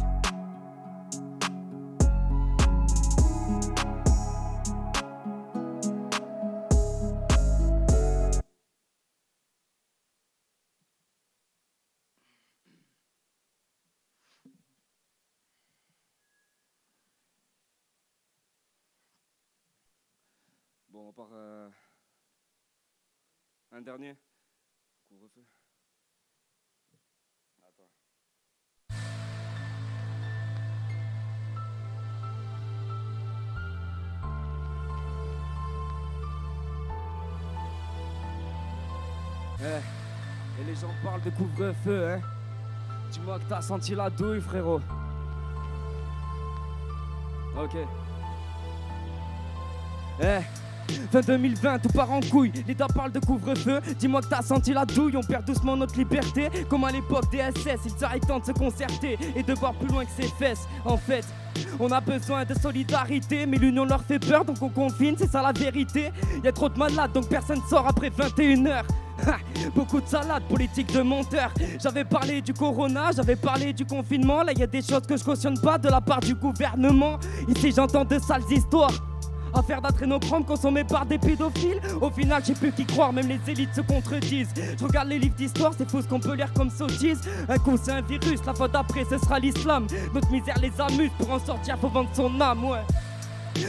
On 21.07 21.11
part. 21.13 21.29
euh, 21.33 21.69
Un 23.71 23.81
dernier. 23.81 24.15
Couvre-feu. 25.07 25.45
Attends. 27.67 27.89
Eh, 39.61 40.61
Et 40.61 40.63
les 40.65 40.75
gens 40.75 40.87
parlent 41.03 41.21
de 41.21 41.29
couvre-feu, 41.31 42.09
hein 42.11 42.21
Dis-moi 43.11 43.39
que 43.39 43.43
t'as 43.49 43.61
senti 43.61 43.95
la 43.95 44.09
douille, 44.09 44.41
frérot. 44.41 44.81
Ok. 47.57 47.75
Eh 50.21 50.39
Fin 51.11 51.21
2020, 51.21 51.79
tout 51.79 51.89
part 51.89 52.11
en 52.11 52.19
couille. 52.21 52.51
L'État 52.67 52.87
parle 52.87 53.11
de 53.11 53.19
couvre-feu. 53.19 53.79
Dis-moi 53.99 54.21
que 54.21 54.27
t'as 54.27 54.41
senti 54.41 54.73
la 54.73 54.85
douille. 54.85 55.15
On 55.17 55.21
perd 55.21 55.45
doucement 55.45 55.77
notre 55.77 55.97
liberté. 55.97 56.49
Comme 56.69 56.83
à 56.83 56.91
l'époque 56.91 57.31
des 57.31 57.39
SS, 57.39 57.79
il 57.85 58.05
arrivent 58.05 58.25
temps 58.25 58.39
de 58.39 58.45
se 58.45 58.51
concerter 58.51 59.17
et 59.35 59.43
de 59.43 59.53
voir 59.53 59.73
plus 59.73 59.87
loin 59.87 60.05
que 60.05 60.11
ses 60.11 60.27
fesses. 60.27 60.67
En 60.85 60.97
fait, 60.97 61.25
on 61.79 61.91
a 61.91 62.01
besoin 62.01 62.45
de 62.45 62.53
solidarité, 62.53 63.45
mais 63.45 63.57
l'union 63.57 63.85
leur 63.85 64.03
fait 64.03 64.19
peur, 64.19 64.43
donc 64.45 64.61
on 64.61 64.69
confine, 64.69 65.15
c'est 65.17 65.29
ça 65.29 65.41
la 65.41 65.51
vérité. 65.51 66.11
Y 66.43 66.47
a 66.47 66.51
trop 66.51 66.69
de 66.69 66.77
malades, 66.77 67.11
donc 67.13 67.27
personne 67.27 67.61
sort 67.69 67.87
après 67.87 68.09
21h. 68.09 68.83
Beaucoup 69.75 70.01
de 70.01 70.07
salade, 70.07 70.43
politique 70.49 70.91
de 70.91 71.01
monteur. 71.01 71.53
J'avais 71.81 72.03
parlé 72.03 72.41
du 72.41 72.53
corona, 72.53 73.11
j'avais 73.15 73.35
parlé 73.35 73.71
du 73.71 73.85
confinement. 73.85 74.43
Là, 74.43 74.51
y 74.53 74.63
a 74.63 74.67
des 74.67 74.81
choses 74.81 75.03
que 75.07 75.15
je 75.15 75.23
cautionne 75.23 75.59
pas 75.59 75.77
de 75.77 75.89
la 75.89 76.01
part 76.01 76.19
du 76.19 76.35
gouvernement. 76.35 77.17
Ici, 77.47 77.71
j'entends 77.75 78.03
de 78.03 78.19
sales 78.19 78.41
histoires. 78.49 79.12
Affaire 79.53 79.81
d'adrénochrome 79.81 80.45
consommé 80.45 80.83
par 80.83 81.05
des 81.05 81.17
pédophiles. 81.17 81.79
Au 82.01 82.09
final, 82.09 82.41
j'ai 82.45 82.53
plus 82.53 82.71
qu'y 82.71 82.85
croire, 82.85 83.13
même 83.13 83.27
les 83.27 83.39
élites 83.47 83.75
se 83.75 83.81
contredisent. 83.81 84.53
Je 84.79 84.83
regarde 84.83 85.09
les 85.09 85.19
livres 85.19 85.35
d'histoire, 85.35 85.73
c'est 85.77 85.89
faux 85.89 86.01
ce 86.01 86.07
qu'on 86.07 86.19
peut 86.19 86.35
lire 86.35 86.51
comme 86.53 86.69
sottise. 86.69 87.21
Un 87.47 87.57
coup, 87.57 87.77
c'est 87.81 87.91
un 87.91 88.01
virus, 88.01 88.39
la 88.45 88.53
fois 88.53 88.67
d'après, 88.67 89.05
ce 89.09 89.17
sera 89.17 89.39
l'islam. 89.39 89.85
Notre 90.13 90.29
misère 90.31 90.57
les 90.59 90.71
amuse, 90.81 91.11
pour 91.17 91.31
en 91.31 91.39
sortir, 91.39 91.77
faut 91.79 91.89
vendre 91.89 92.09
son 92.13 92.39
âme, 92.41 92.65
ouais. 92.65 92.79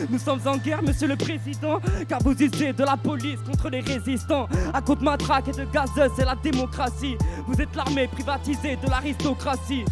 Nous 0.09 0.19
sommes 0.19 0.41
en 0.47 0.57
guerre, 0.57 0.83
monsieur 0.83 1.09
le 1.09 1.17
président, 1.17 1.79
car 2.09 2.19
vous 2.23 2.33
usez 2.33 2.73
de 2.73 2.85
la 2.85 2.97
police 2.97 3.39
contre 3.47 3.69
les 3.69 3.81
résistants. 3.81 4.49
À 4.73 4.81
coup 4.81 4.95
de 4.95 5.05
matraque 5.05 5.49
et 5.49 5.53
de 5.53 5.65
gazeuse, 5.67 6.11
c'est 6.17 6.25
la 6.25 6.35
démocratie. 6.35 7.17
Vous 7.47 7.61
êtes 7.61 7.75
l'armée 7.77 8.09
privatisée 8.09 8.77
de 8.77 8.89
l'aristocratie. 8.89 9.85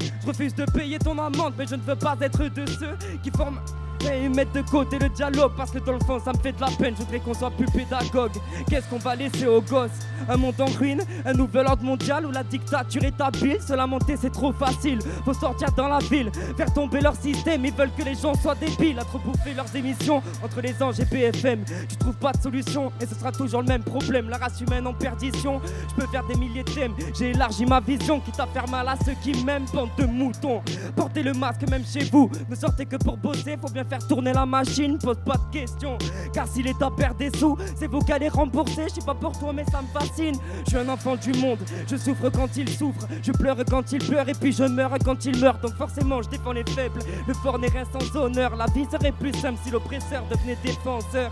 Je 0.00 0.26
refuse 0.26 0.54
de 0.54 0.64
payer 0.64 0.98
ton 0.98 1.18
amende, 1.18 1.54
mais 1.58 1.66
je 1.66 1.74
ne 1.74 1.80
veux 1.80 1.96
pas 1.96 2.16
être 2.20 2.44
de 2.44 2.66
ceux 2.66 2.96
qui 3.22 3.30
forment 3.30 3.60
et 4.06 4.28
mettre 4.28 4.52
de 4.52 4.62
côté 4.62 4.98
le 4.98 5.08
dialogue 5.08 5.52
parce 5.56 5.70
que 5.70 5.78
dans 5.78 5.92
le 5.92 6.00
fond 6.00 6.18
ça 6.18 6.32
me 6.32 6.38
fait 6.38 6.52
de 6.52 6.60
la 6.60 6.68
peine. 6.68 6.94
Je 6.96 7.02
voudrais 7.02 7.20
qu'on 7.20 7.34
soit 7.34 7.50
plus 7.50 7.66
pédagogue. 7.66 8.32
Qu'est-ce 8.68 8.88
qu'on 8.88 8.98
va 8.98 9.14
laisser 9.14 9.46
aux 9.46 9.60
gosses? 9.60 9.90
Un 10.28 10.36
monde 10.36 10.60
en 10.60 10.66
ruine, 10.66 11.02
un 11.24 11.32
nouvel 11.32 11.66
ordre 11.66 11.82
mondial 11.82 12.26
où 12.26 12.30
la 12.30 12.42
dictature 12.42 13.02
est 13.04 13.20
habile. 13.20 13.58
Se 13.60 13.72
lamenter 13.72 14.16
c'est 14.16 14.32
trop 14.32 14.52
facile. 14.52 14.98
Faut 15.24 15.34
sortir 15.34 15.72
dans 15.72 15.88
la 15.88 15.98
ville, 15.98 16.30
faire 16.56 16.72
tomber 16.72 17.00
leur 17.00 17.16
système. 17.16 17.64
Ils 17.64 17.72
veulent 17.72 17.92
que 17.96 18.02
les 18.02 18.14
gens 18.14 18.34
soient 18.34 18.54
débiles, 18.54 18.98
à 18.98 19.04
trop 19.04 19.18
bouffer 19.18 19.54
leurs 19.54 19.74
émissions 19.74 20.22
entre 20.42 20.60
les 20.60 20.82
anges 20.82 21.00
et 21.00 21.04
BFM. 21.04 21.64
Tu 21.88 21.96
trouves 21.96 22.16
pas 22.16 22.32
de 22.32 22.42
solution 22.42 22.92
et 23.00 23.06
ce 23.06 23.14
sera 23.14 23.32
toujours 23.32 23.62
le 23.62 23.68
même 23.68 23.82
problème. 23.82 24.28
La 24.28 24.38
race 24.38 24.60
humaine 24.60 24.86
en 24.86 24.94
perdition. 24.94 25.60
Je 25.90 25.94
peux 26.02 26.10
faire 26.10 26.26
des 26.26 26.34
milliers 26.36 26.64
de 26.64 26.70
thèmes. 26.70 26.94
J'ai 27.18 27.30
élargi 27.30 27.66
ma 27.66 27.80
vision, 27.80 28.20
quitte 28.20 28.40
à 28.40 28.46
faire 28.46 28.68
mal 28.68 28.88
à 28.88 28.96
ceux 29.04 29.14
qui 29.22 29.44
m'aiment, 29.44 29.66
bande 29.72 29.90
de 29.98 30.04
moutons. 30.04 30.62
Portez 30.96 31.22
le 31.22 31.32
masque 31.32 31.68
même 31.70 31.84
chez 31.84 32.04
vous. 32.04 32.30
Ne 32.48 32.54
sortez 32.54 32.86
que 32.86 32.96
pour 32.96 33.16
bosser, 33.16 33.56
faut 33.60 33.72
bien 33.72 33.84
faire 33.88 34.06
tourner 34.06 34.32
la 34.32 34.46
machine, 34.46 34.98
pose 34.98 35.18
pas 35.24 35.36
de 35.36 35.58
questions. 35.58 35.98
Car 36.32 36.46
si 36.46 36.62
l'État 36.62 36.90
perd 36.96 37.16
des 37.16 37.30
sous, 37.36 37.56
c'est 37.76 37.86
vous 37.86 38.00
qui 38.00 38.12
allez 38.12 38.28
rembourser. 38.28 38.84
Je 38.88 38.94
sais 38.94 39.06
pas 39.06 39.14
pour 39.14 39.38
toi, 39.38 39.52
mais 39.52 39.64
ça 39.70 39.80
me 39.82 39.88
fascine. 39.88 40.36
Je 40.64 40.70
suis 40.70 40.78
un 40.78 40.88
enfant 40.88 41.16
du 41.16 41.32
monde, 41.32 41.58
je 41.90 41.96
souffre 41.96 42.30
quand 42.30 42.56
il 42.56 42.68
souffre, 42.68 43.06
je 43.22 43.32
pleure 43.32 43.56
quand 43.68 43.92
il 43.92 44.04
pleure, 44.04 44.28
et 44.28 44.34
puis 44.34 44.52
je 44.52 44.64
meurs 44.64 44.92
quand 45.04 45.24
il 45.24 45.38
meurt. 45.38 45.62
Donc 45.62 45.74
forcément, 45.74 46.22
je 46.22 46.28
défends 46.28 46.52
les 46.52 46.64
faibles. 46.64 47.00
Le 47.26 47.34
fort 47.34 47.58
n'est 47.58 47.68
rien 47.68 47.84
sans 47.84 48.16
honneur. 48.16 48.56
La 48.56 48.66
vie 48.66 48.86
serait 48.90 49.12
plus 49.12 49.32
simple 49.34 49.58
si 49.64 49.70
l'oppresseur 49.70 50.22
devenait 50.30 50.58
défenseur. 50.62 51.30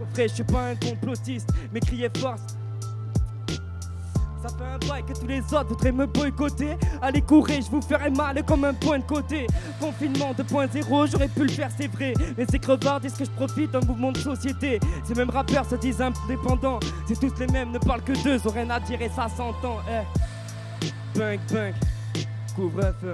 Au 0.00 0.04
frère, 0.12 0.28
je 0.28 0.34
suis 0.34 0.44
pas 0.44 0.68
un 0.68 0.74
complotiste, 0.76 1.48
mais 1.72 1.80
criez 1.80 2.10
force 2.18 2.42
ça 4.48 4.56
fait 4.56 4.64
un 4.64 4.88
bail 4.88 5.04
que 5.04 5.12
tous 5.12 5.26
les 5.26 5.40
autres 5.40 5.68
voudraient 5.68 5.92
me 5.92 6.06
boycotter. 6.06 6.76
Allez 7.02 7.22
courir, 7.22 7.60
je 7.62 7.70
vous 7.70 7.82
ferai 7.82 8.10
mal 8.10 8.42
comme 8.44 8.64
un 8.64 8.74
point 8.74 8.98
de 8.98 9.04
côté. 9.04 9.46
Confinement 9.80 10.32
2.0, 10.32 11.10
j'aurais 11.10 11.28
pu 11.28 11.42
le 11.42 11.48
faire, 11.48 11.70
c'est 11.76 11.88
vrai. 11.88 12.14
Mais 12.36 12.46
ces 12.48 12.58
crevards 12.58 13.00
disent 13.00 13.14
que 13.14 13.24
je 13.24 13.30
profite 13.30 13.70
d'un 13.70 13.80
mouvement 13.80 14.12
de 14.12 14.18
société. 14.18 14.80
Ces 15.04 15.14
mêmes 15.14 15.30
rappeurs 15.30 15.64
se 15.68 15.76
disent 15.76 16.00
indépendants. 16.00 16.80
C'est 17.06 17.18
tous 17.18 17.38
les 17.38 17.46
mêmes, 17.48 17.72
ne 17.72 17.78
parlent 17.78 18.02
que 18.02 18.12
d'eux, 18.12 18.38
ils 18.42 18.48
ont 18.48 18.52
rien 18.52 18.70
à 18.70 18.80
dire 18.80 19.00
et 19.00 19.08
ça 19.08 19.28
s'entend. 19.28 19.78
Eh. 19.88 21.18
Punk, 21.18 21.40
punk, 21.48 21.74
couvre-feu. 22.54 23.12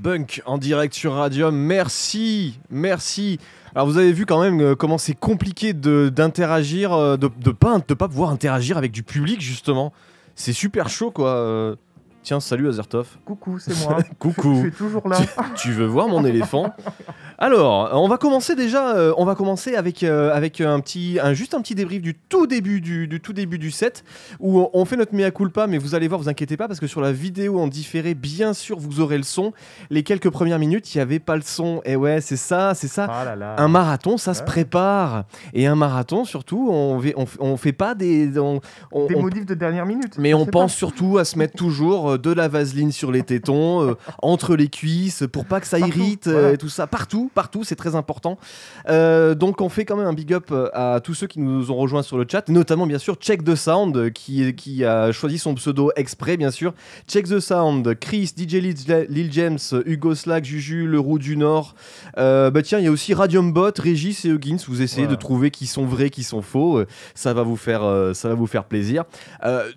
Bunk 0.00 0.42
en 0.46 0.56
direct 0.56 0.94
sur 0.94 1.12
Radium. 1.12 1.54
Merci, 1.54 2.58
merci. 2.70 3.38
Alors 3.74 3.86
vous 3.86 3.98
avez 3.98 4.12
vu 4.12 4.24
quand 4.24 4.40
même 4.40 4.60
euh, 4.60 4.74
comment 4.74 4.96
c'est 4.96 5.14
compliqué 5.14 5.74
d'interagir, 5.74 6.92
euh, 6.92 7.16
de, 7.18 7.28
de, 7.38 7.50
pas, 7.50 7.78
de 7.86 7.94
pas 7.94 8.08
pouvoir 8.08 8.30
interagir 8.30 8.78
avec 8.78 8.92
du 8.92 9.02
public 9.02 9.42
justement. 9.42 9.92
C'est 10.34 10.54
super 10.54 10.88
chaud 10.88 11.10
quoi. 11.10 11.76
Tiens, 12.22 12.40
salut 12.40 12.68
Azertov. 12.68 13.08
Coucou, 13.24 13.58
c'est 13.58 13.78
moi. 13.82 13.98
Coucou. 14.18 14.54
Je 14.56 14.60
suis 14.60 14.72
toujours 14.72 15.08
là. 15.08 15.18
Tu, 15.56 15.72
veux 15.72 15.86
voir 15.86 16.08
mon 16.08 16.24
éléphant? 16.24 16.74
Alors, 17.42 17.88
on 17.94 18.06
va 18.06 18.18
commencer 18.18 18.54
déjà. 18.54 18.94
Euh, 18.94 19.14
on 19.16 19.24
va 19.24 19.34
commencer 19.34 19.74
avec 19.74 20.02
euh, 20.02 20.30
avec 20.30 20.60
un 20.60 20.78
petit, 20.80 21.18
un, 21.22 21.32
juste 21.32 21.54
un 21.54 21.62
petit 21.62 21.74
débrief 21.74 22.02
du 22.02 22.14
tout 22.14 22.46
début 22.46 22.82
du, 22.82 23.08
du 23.08 23.18
tout 23.18 23.32
début 23.32 23.58
du 23.58 23.70
set 23.70 24.04
où 24.40 24.68
on, 24.74 24.84
fait 24.84 24.96
notre 24.96 25.14
mea 25.14 25.30
culpa, 25.30 25.66
mais 25.66 25.78
vous 25.78 25.94
allez 25.94 26.06
voir, 26.06 26.20
vous 26.20 26.28
inquiétez 26.28 26.58
pas 26.58 26.68
parce 26.68 26.80
que 26.80 26.86
sur 26.86 27.00
la 27.00 27.12
vidéo 27.12 27.58
en 27.58 27.66
différé, 27.66 28.12
bien 28.12 28.52
sûr, 28.52 28.78
vous 28.78 29.00
aurez 29.00 29.16
le 29.16 29.22
son. 29.22 29.54
Les 29.88 30.02
quelques 30.02 30.28
premières 30.28 30.58
minutes, 30.58 30.94
il 30.94 30.98
y 30.98 31.00
avait 31.00 31.18
pas 31.18 31.34
le 31.34 31.40
son. 31.40 31.80
Et 31.86 31.96
ouais, 31.96 32.20
c'est 32.20 32.36
ça, 32.36 32.74
c'est 32.74 32.88
ça. 32.88 33.06
Ah 33.08 33.54
un 33.56 33.68
marathon, 33.68 34.18
ça 34.18 34.34
se 34.34 34.42
prépare. 34.42 35.24
Et 35.54 35.66
un 35.66 35.76
marathon, 35.76 36.26
surtout, 36.26 36.68
on 36.70 37.00
on, 37.16 37.24
on 37.38 37.56
fait 37.56 37.72
pas 37.72 37.94
des 37.94 38.38
on, 38.38 38.60
des 39.08 39.16
modifs 39.16 39.46
de 39.46 39.54
dernière 39.54 39.86
minute. 39.86 40.18
Mais 40.18 40.34
on 40.34 40.44
pense 40.44 40.74
surtout 40.74 41.16
à 41.16 41.24
se 41.24 41.38
mettre 41.38 41.56
toujours 41.56 42.10
euh, 42.10 42.18
de 42.18 42.32
la 42.32 42.48
vaseline 42.48 42.92
sur 42.92 43.10
les 43.10 43.22
tétons, 43.22 43.82
euh, 43.82 43.94
entre 44.20 44.56
les 44.56 44.68
cuisses, 44.68 45.24
pour 45.32 45.46
pas 45.46 45.60
que 45.60 45.66
ça 45.66 45.78
irrite, 45.78 46.28
tout 46.58 46.68
ça, 46.68 46.86
partout, 46.86 47.29
partout, 47.34 47.64
c'est 47.64 47.76
très 47.76 47.94
important. 47.94 48.38
donc 48.86 49.60
on 49.60 49.68
fait 49.68 49.84
quand 49.84 49.96
même 49.96 50.06
un 50.06 50.12
big 50.12 50.32
up 50.32 50.52
à 50.72 51.00
tous 51.02 51.14
ceux 51.14 51.26
qui 51.26 51.40
nous 51.40 51.70
ont 51.70 51.76
rejoints 51.76 52.02
sur 52.02 52.18
le 52.18 52.26
chat, 52.28 52.48
notamment 52.48 52.86
bien 52.86 52.98
sûr 52.98 53.16
Check 53.16 53.44
the 53.44 53.54
Sound 53.54 54.12
qui, 54.12 54.54
qui 54.54 54.84
a 54.84 55.12
choisi 55.12 55.38
son 55.38 55.54
pseudo 55.54 55.90
exprès 55.96 56.36
bien 56.36 56.50
sûr. 56.50 56.74
Check 57.08 57.28
the 57.28 57.40
Sound, 57.40 57.98
Chris, 57.98 58.32
DJ 58.36 58.54
Lil 58.54 59.32
James, 59.32 59.58
Hugo 59.86 60.14
Slack, 60.14 60.44
Juju, 60.44 60.86
Le 60.86 60.98
Roux 60.98 61.18
du 61.18 61.36
Nord. 61.36 61.74
bah 62.16 62.50
tiens, 62.62 62.78
il 62.78 62.84
y 62.84 62.88
a 62.88 62.90
aussi 62.90 63.14
Radium 63.14 63.52
Bot, 63.52 63.72
Régis 63.78 64.24
et 64.24 64.28
Huggins. 64.28 64.58
Vous 64.66 64.82
essayez 64.82 65.06
de 65.06 65.14
trouver 65.14 65.50
qui 65.50 65.66
sont 65.66 65.86
vrais, 65.86 66.10
qui 66.10 66.22
sont 66.22 66.42
faux. 66.42 66.82
Ça 67.14 67.32
va 67.34 67.42
vous 67.42 67.56
faire, 67.56 67.82
ça 68.14 68.28
va 68.28 68.34
vous 68.34 68.46
faire 68.46 68.64
plaisir. 68.64 69.04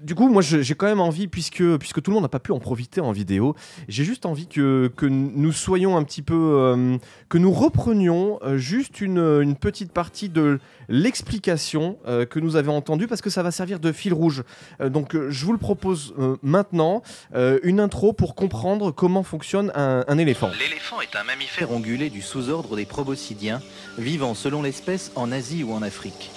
du 0.01 0.15
coup, 0.15 0.29
moi 0.29 0.41
j'ai 0.41 0.75
quand 0.75 0.87
même 0.87 1.01
envie, 1.01 1.27
puisque, 1.27 1.63
puisque 1.77 2.01
tout 2.01 2.11
le 2.11 2.15
monde 2.15 2.23
n'a 2.23 2.29
pas 2.29 2.39
pu 2.39 2.51
en 2.51 2.59
profiter 2.59 3.01
en 3.01 3.11
vidéo. 3.11 3.55
J'ai 3.87 4.03
juste 4.03 4.25
envie 4.25 4.47
que, 4.47 4.91
que, 4.95 5.05
nous 5.05 5.51
soyons 5.51 5.97
un 5.97 6.03
petit 6.03 6.21
peu, 6.21 6.35
euh, 6.35 6.97
que 7.29 7.37
nous 7.43 7.51
reprenions 7.51 8.39
euh, 8.41 8.57
juste 8.57 9.01
une, 9.01 9.17
une, 9.17 9.57
petite 9.57 9.91
partie 9.91 10.29
de 10.29 10.61
l'explication 10.87 11.97
euh, 12.07 12.25
que 12.25 12.39
nous 12.39 12.55
avions 12.55 12.77
entendue 12.77 13.05
parce 13.07 13.21
que 13.21 13.29
ça 13.29 13.43
va 13.43 13.51
servir 13.51 13.81
de 13.81 13.91
fil 13.91 14.13
rouge. 14.13 14.43
donc 14.79 15.13
je 15.13 15.45
vous 15.45 15.51
le 15.51 15.57
propose 15.57 16.13
maintenant, 16.41 17.01
une 17.63 17.79
intro 17.79 18.13
pour 18.13 18.35
comprendre 18.35 18.91
comment 18.91 19.23
fonctionne 19.23 19.71
un, 19.75 20.05
un 20.07 20.17
éléphant. 20.17 20.51
L'éléphant 20.57 21.01
est 21.01 21.15
un 21.17 21.23
mammifère 21.25 21.71
ongulé 21.71 22.09
du 22.09 22.21
sous-ordre 22.21 22.77
des 22.77 22.85
proboscidiens, 22.85 23.61
vivant 23.97 24.35
selon 24.35 24.61
l'espèce 24.61 25.11
en 25.15 25.31
Asie 25.31 25.63
ou 25.63 25.73
en 25.73 25.81
Afrique. 25.81 26.31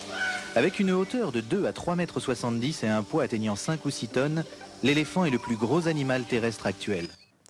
Avec 0.56 0.80
une 0.80 0.90
hauteur 0.90 1.30
de 1.30 1.40
2 1.40 1.66
à 1.66 1.72
3 1.72 1.94
mètres 1.96 2.18
70 2.18 2.82
et 2.82 2.88
un 2.88 3.02
poids 3.02 3.22
atteignant 3.22 3.56
5 3.56 3.84
ou 3.84 3.90
6 3.90 4.08
tonnes, 4.08 4.44
l'éléphant 4.82 5.24
est 5.24 5.30
le 5.30 5.38
plus 5.38 5.56
gros 5.56 5.86
animal 5.86 6.24
terrestre 6.24 6.66
actuel. 6.66 7.06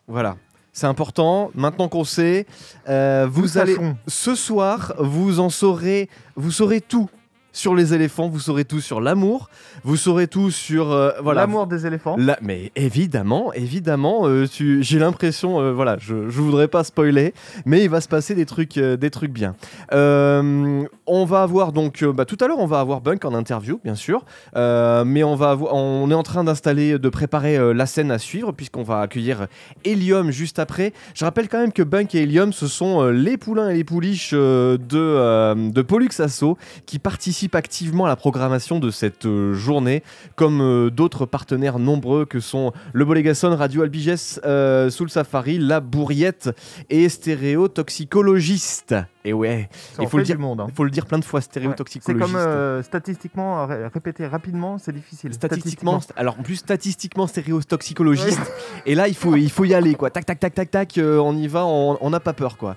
Voilà. 0.08 0.36
C'est 0.76 0.86
important. 0.86 1.50
Maintenant 1.54 1.88
qu'on 1.88 2.04
sait, 2.04 2.44
euh, 2.86 3.26
vous 3.30 3.56
allez 3.56 3.78
ce 4.06 4.34
soir, 4.34 4.92
vous 4.98 5.40
en 5.40 5.48
saurez, 5.48 6.10
vous 6.34 6.50
saurez 6.50 6.82
tout 6.82 7.08
sur 7.56 7.74
les 7.74 7.94
éléphants, 7.94 8.28
vous 8.28 8.38
saurez 8.38 8.66
tout 8.66 8.80
sur 8.82 9.00
l'amour, 9.00 9.48
vous 9.82 9.96
saurez 9.96 10.26
tout 10.28 10.50
sur 10.50 10.92
euh, 10.92 11.12
voilà. 11.22 11.40
L'amour 11.40 11.66
des 11.66 11.86
éléphants. 11.86 12.14
La- 12.18 12.36
mais 12.42 12.70
évidemment, 12.76 13.50
évidemment, 13.54 14.26
euh, 14.28 14.46
tu- 14.46 14.82
j'ai 14.82 14.98
l'impression, 14.98 15.58
euh, 15.58 15.72
voilà, 15.72 15.96
je, 15.98 16.28
je 16.28 16.40
voudrais 16.42 16.68
pas 16.68 16.84
spoiler, 16.84 17.32
mais 17.64 17.82
il 17.82 17.88
va 17.88 18.02
se 18.02 18.08
passer 18.08 18.34
des 18.34 18.44
trucs, 18.44 18.78
des 18.78 19.10
trucs 19.10 19.32
bien. 19.32 19.54
On 21.08 21.24
va 21.24 21.42
avoir 21.42 21.72
donc, 21.72 22.04
bah, 22.04 22.24
tout 22.26 22.36
à 22.40 22.46
l'heure, 22.48 22.58
on 22.58 22.66
va 22.66 22.80
avoir 22.80 23.00
Bunk 23.00 23.24
en 23.24 23.32
interview, 23.32 23.80
bien 23.82 23.94
sûr, 23.94 24.24
mais 24.54 25.24
on 25.24 25.34
va 25.34 25.50
avoir, 25.50 25.74
on 25.74 26.10
est 26.10 26.14
en 26.14 26.22
train 26.22 26.44
d'installer, 26.44 26.98
de 26.98 27.08
préparer 27.08 27.72
la 27.74 27.86
scène 27.86 28.10
à 28.10 28.18
suivre 28.18 28.52
puisqu'on 28.52 28.82
va 28.82 29.00
accueillir 29.00 29.46
Helium 29.84 30.30
juste 30.30 30.58
après. 30.58 30.92
Je 31.14 31.24
rappelle 31.24 31.48
quand 31.48 31.58
même 31.60 31.72
que 31.72 31.82
Bunk 31.82 32.14
et 32.14 32.22
Helium, 32.22 32.52
ce 32.52 32.66
sont 32.66 33.04
les 33.08 33.36
poulains 33.38 33.70
et 33.70 33.74
les 33.76 33.84
pouliches 33.84 34.32
de, 34.34 34.76
de 35.70 35.82
Pollux 35.82 36.10
Asso 36.18 36.56
qui 36.86 36.98
participent 36.98 37.45
activement 37.54 38.06
à 38.06 38.08
la 38.08 38.16
programmation 38.16 38.78
de 38.80 38.90
cette 38.90 39.26
euh, 39.26 39.54
journée, 39.54 40.02
comme 40.34 40.60
euh, 40.60 40.90
d'autres 40.90 41.26
partenaires 41.26 41.78
nombreux 41.78 42.24
que 42.24 42.40
sont 42.40 42.72
le 42.92 43.04
Bolégason, 43.04 43.54
Radio 43.54 43.82
Albiges, 43.82 44.40
euh, 44.44 44.90
Soul 44.90 45.10
Safari, 45.10 45.58
La 45.58 45.80
Bourriette 45.80 46.50
et 46.90 47.08
Stéréo 47.08 47.68
Toxicologiste. 47.68 48.94
Et 49.24 49.32
ouais, 49.32 49.68
il 50.00 50.06
faut 50.08 50.18
le 50.18 50.22
dire 50.24 50.38
monde. 50.38 50.60
hein. 50.60 50.66
faut 50.74 50.84
le 50.84 50.90
dire 50.90 51.06
plein 51.06 51.18
de 51.18 51.24
fois, 51.24 51.40
Stéréo 51.40 51.70
Ouais. 51.70 51.76
C'est 52.00 52.14
comme 52.14 52.36
euh, 52.36 52.82
statistiquement, 52.82 53.66
ré- 53.66 53.86
répéter 53.92 54.26
rapidement, 54.26 54.78
c'est 54.78 54.92
difficile. 54.92 55.34
Statistiquement, 55.34 55.98
st- 55.98 56.10
alors 56.16 56.36
en 56.38 56.42
plus 56.42 56.56
statistiquement 56.56 57.26
stéréotoxicologiste, 57.26 58.40
et 58.86 58.94
là 58.94 59.08
il 59.08 59.14
faut, 59.14 59.34
il 59.36 59.50
faut 59.50 59.64
y 59.64 59.74
aller 59.74 59.94
quoi, 59.94 60.10
tac 60.10 60.26
tac 60.26 60.38
tac 60.38 60.54
tac 60.54 60.70
tac, 60.70 60.98
euh, 60.98 61.18
on 61.18 61.36
y 61.36 61.48
va, 61.48 61.64
on 61.66 62.10
n'a 62.10 62.20
pas 62.20 62.32
peur 62.32 62.56
quoi. 62.56 62.76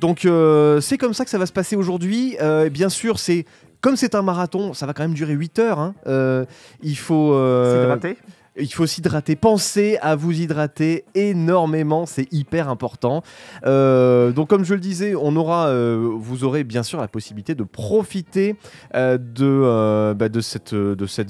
Donc 0.00 0.24
euh, 0.24 0.80
c'est 0.80 0.98
comme 0.98 1.14
ça 1.14 1.24
que 1.24 1.30
ça 1.30 1.38
va 1.38 1.46
se 1.46 1.52
passer 1.52 1.76
aujourd'hui. 1.76 2.36
Euh, 2.40 2.70
bien 2.70 2.88
sûr 2.88 3.18
c'est 3.18 3.44
comme 3.80 3.96
c'est 3.96 4.14
un 4.14 4.22
marathon, 4.22 4.74
ça 4.74 4.86
va 4.86 4.92
quand 4.92 5.02
même 5.02 5.14
durer 5.14 5.32
8 5.32 5.58
heures. 5.58 5.78
hein. 5.78 5.94
Euh, 6.06 6.44
il 6.82 6.96
faut 6.96 7.32
euh, 7.34 7.82
S'hydrater. 7.82 8.16
Il 8.58 8.72
faut 8.72 8.86
s'hydrater. 8.86 9.36
Pensez 9.36 9.98
à 10.02 10.16
vous 10.16 10.32
hydrater 10.32 11.04
énormément, 11.14 12.06
c'est 12.06 12.32
hyper 12.32 12.68
important. 12.68 13.22
Euh, 13.64 14.32
donc, 14.32 14.48
comme 14.48 14.64
je 14.64 14.74
le 14.74 14.80
disais, 14.80 15.14
euh, 15.14 16.10
vous 16.16 16.44
aurez 16.44 16.64
bien 16.64 16.82
sûr 16.82 17.00
la 17.00 17.08
possibilité 17.08 17.54
de 17.54 17.62
profiter 17.62 18.56
euh, 18.94 19.18
de, 19.18 20.12
bah, 20.14 20.28
de, 20.28 20.40
cette, 20.40 20.74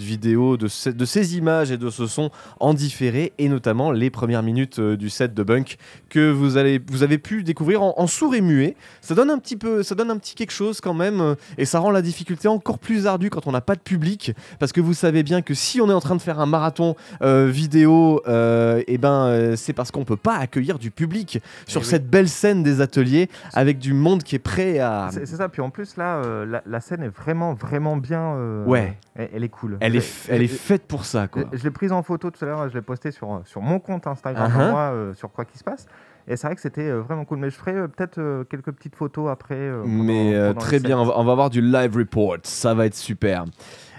vidéo, 0.00 0.56
de, 0.56 0.68
ce- 0.68 0.90
de 0.90 1.04
ces 1.04 1.36
images 1.36 1.70
et 1.70 1.76
de 1.76 1.90
ce 1.90 2.06
son 2.06 2.30
en 2.58 2.74
différé, 2.74 3.32
et 3.38 3.48
notamment 3.48 3.92
les 3.92 4.10
premières 4.10 4.42
minutes 4.42 4.80
du 4.80 5.10
set 5.10 5.34
de 5.34 5.42
Bunk 5.42 5.76
que 6.08 6.30
vous, 6.30 6.56
allez, 6.56 6.80
vous 6.90 7.02
avez 7.02 7.18
pu 7.18 7.44
découvrir 7.44 7.82
en, 7.82 7.94
en 7.96 8.06
sourd 8.06 8.34
et 8.34 8.40
muet. 8.40 8.76
Ça 9.02 9.14
donne 9.14 9.30
un 9.30 9.38
petit 9.38 9.56
peu, 9.56 9.82
ça 9.82 9.94
donne 9.94 10.10
un 10.10 10.16
petit 10.18 10.34
quelque 10.34 10.52
chose 10.52 10.80
quand 10.80 10.94
même, 10.94 11.36
et 11.58 11.64
ça 11.64 11.78
rend 11.80 11.90
la 11.90 12.02
difficulté 12.02 12.48
encore 12.48 12.78
plus 12.78 13.06
ardue 13.06 13.30
quand 13.30 13.46
on 13.46 13.52
n'a 13.52 13.60
pas 13.60 13.74
de 13.74 13.80
public, 13.80 14.32
parce 14.58 14.72
que 14.72 14.80
vous 14.80 14.94
savez 14.94 15.22
bien 15.22 15.42
que 15.42 15.54
si 15.54 15.80
on 15.80 15.90
est 15.90 15.94
en 15.94 16.00
train 16.00 16.16
de 16.16 16.22
faire 16.22 16.40
un 16.40 16.46
marathon 16.46 16.96
vidéo, 17.20 18.22
euh, 18.26 18.82
et 18.86 18.98
ben 18.98 19.26
euh, 19.26 19.56
c'est 19.56 19.72
parce 19.72 19.90
qu'on 19.90 20.04
peut 20.04 20.16
pas 20.16 20.36
accueillir 20.36 20.78
du 20.78 20.90
public 20.90 21.42
sur 21.66 21.80
Eh 21.80 21.84
oui. 21.84 21.90
cette 21.90 22.08
belle 22.08 22.28
scène 22.28 22.62
des 22.62 22.80
ateliers 22.80 23.28
avec 23.52 23.78
du 23.78 23.92
monde 23.94 24.22
qui 24.22 24.36
est 24.36 24.40
prêt 24.40 24.78
à. 24.78 25.08
C'est 25.12 25.26
ça. 25.26 25.48
Puis 25.48 25.62
en 25.62 25.70
plus, 25.70 25.96
là, 25.96 26.16
euh, 26.16 26.46
la, 26.46 26.62
la 26.66 26.80
scène 26.80 27.02
est 27.02 27.08
vraiment, 27.14 27.54
vraiment 27.54 27.96
bien. 27.96 28.34
euh, 28.36 28.64
Ouais. 28.64 28.96
Elle, 29.16 29.28
elle 29.34 29.44
est 29.44 29.48
cool. 29.48 29.76
Elle 29.80 29.96
est, 29.96 30.26
elle 30.28 30.42
est 30.42 30.46
faite 30.48 30.86
pour 30.86 31.04
ça, 31.04 31.28
quoi. 31.28 31.42
Je, 31.52 31.58
je 31.58 31.64
l'ai 31.64 31.70
prise 31.70 31.92
en 31.92 32.02
photo 32.02 32.30
tout 32.30 32.44
à 32.44 32.48
l'heure, 32.48 32.68
je 32.68 32.74
l'ai 32.74 32.82
postée 32.82 33.10
sur, 33.10 33.42
sur 33.44 33.60
mon 33.60 33.78
compte 33.78 34.06
Instagram, 34.06 34.50
Uh-huh. 34.50 34.70
moi, 34.70 34.80
euh, 34.92 35.14
sur 35.14 35.30
quoi 35.30 35.44
qu'il 35.44 35.58
se 35.58 35.64
passe. 35.64 35.86
Et 36.28 36.36
c'est 36.36 36.46
vrai 36.46 36.54
que 36.54 36.60
c'était 36.62 36.88
euh, 36.88 37.00
vraiment 37.00 37.24
cool. 37.24 37.38
Mais 37.38 37.50
je 37.50 37.56
ferai 37.56 37.72
euh, 37.72 37.88
peut-être 37.88 38.18
euh, 38.18 38.44
quelques 38.44 38.70
petites 38.72 38.94
photos 38.94 39.30
après. 39.30 39.54
euh, 39.56 39.82
pendant- 39.82 40.04
Mais 40.04 40.34
euh, 40.34 40.48
pendant 40.48 40.60
très 40.60 40.78
bien, 40.78 40.98
on 40.98 41.04
va, 41.04 41.14
on 41.18 41.24
va 41.24 41.32
avoir 41.32 41.50
du 41.50 41.60
live 41.60 41.96
report, 41.96 42.36
ça 42.44 42.74
va 42.74 42.86
être 42.86 42.94
super. 42.94 43.44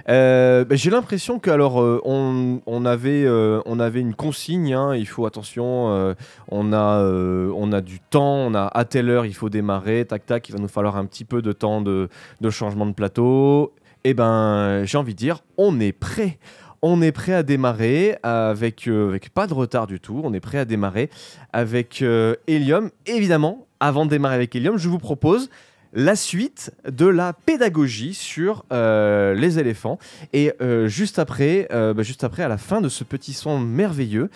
Euh, 0.10 0.66
bah, 0.66 0.76
J'ai 0.76 0.90
l'impression 0.90 1.40
que 1.40 1.50
alors 1.50 1.82
euh, 1.82 2.02
on, 2.06 2.86
avait 2.86 3.24
euh, 3.26 3.62
on 3.66 3.80
avait 3.80 4.02
une 4.02 4.14
consigne. 4.14 4.74
hein, 4.74 4.96
il 4.96 5.08
faut 5.08 5.26
attention. 5.26 6.16
on 6.50 6.74
a 6.74 7.04
on 7.04 7.72
a 7.72 7.82
du 7.82 8.00
temps. 8.00 8.36
On 8.36 8.54
a 8.54 8.66
à 8.66 8.86
telle 8.86 9.10
heure 9.10 9.26
il 9.26 9.36
faut 9.36 9.50
démarrer. 9.50 10.06
Tac 10.06 10.26
tac. 10.26 10.50
Il 10.50 10.54
va 10.54 10.60
nous 10.60 10.68
falloir 10.68 10.98
un 10.98 11.06
petit 11.06 11.26
peu 11.26 11.42
de 11.42 11.52
temps 11.52 11.82
de, 11.82 12.10
changement 12.50 12.86
de 12.86 12.94
plateau. 12.94 13.74
Et 14.04 14.14
ben 14.14 14.84
j'ai 14.86 14.98
envie 14.98 15.14
de 15.14 15.20
dire 15.20 15.42
on 15.58 15.80
est 15.80 15.92
prêt. 15.92 16.40
On 16.84 17.02
est 17.04 17.12
prêt 17.12 17.34
à 17.34 17.44
démarrer 17.44 18.18
avec, 18.24 18.88
avec 18.88 19.30
pas 19.30 19.46
de 19.46 19.54
retard 19.54 19.86
du 19.86 20.00
tout. 20.00 20.20
On 20.24 20.34
est 20.34 20.40
prêt 20.40 20.58
à 20.58 20.66
démarrer 20.66 21.12
avec 21.54 22.02
euh, 22.02 22.36
Helium. 22.48 22.90
Évidemment, 23.06 23.68
avant 23.80 24.06
de 24.06 24.10
démarrer 24.10 24.34
avec 24.34 24.56
Helium, 24.56 24.78
je 24.78 24.90
vous 24.90 24.98
propose 24.98 25.52
la 25.94 26.16
suite 26.16 26.72
de 26.90 27.06
la 27.06 27.34
pédagogie 27.34 28.14
sur 28.14 28.66
euh, 28.72 29.34
les 29.34 29.60
éléphants. 29.60 30.00
Et 30.34 30.54
euh, 30.62 30.88
juste 30.88 31.20
après, 31.20 31.68
euh, 31.72 31.94
bah, 31.94 32.04
juste 32.04 32.24
après, 32.24 32.44
à 32.44 32.48
la 32.48 32.58
fin 32.58 32.82
de 32.82 32.90
ce 32.90 33.04
petit 33.04 33.34
son 33.34 33.60
merveilleux, 33.60 34.30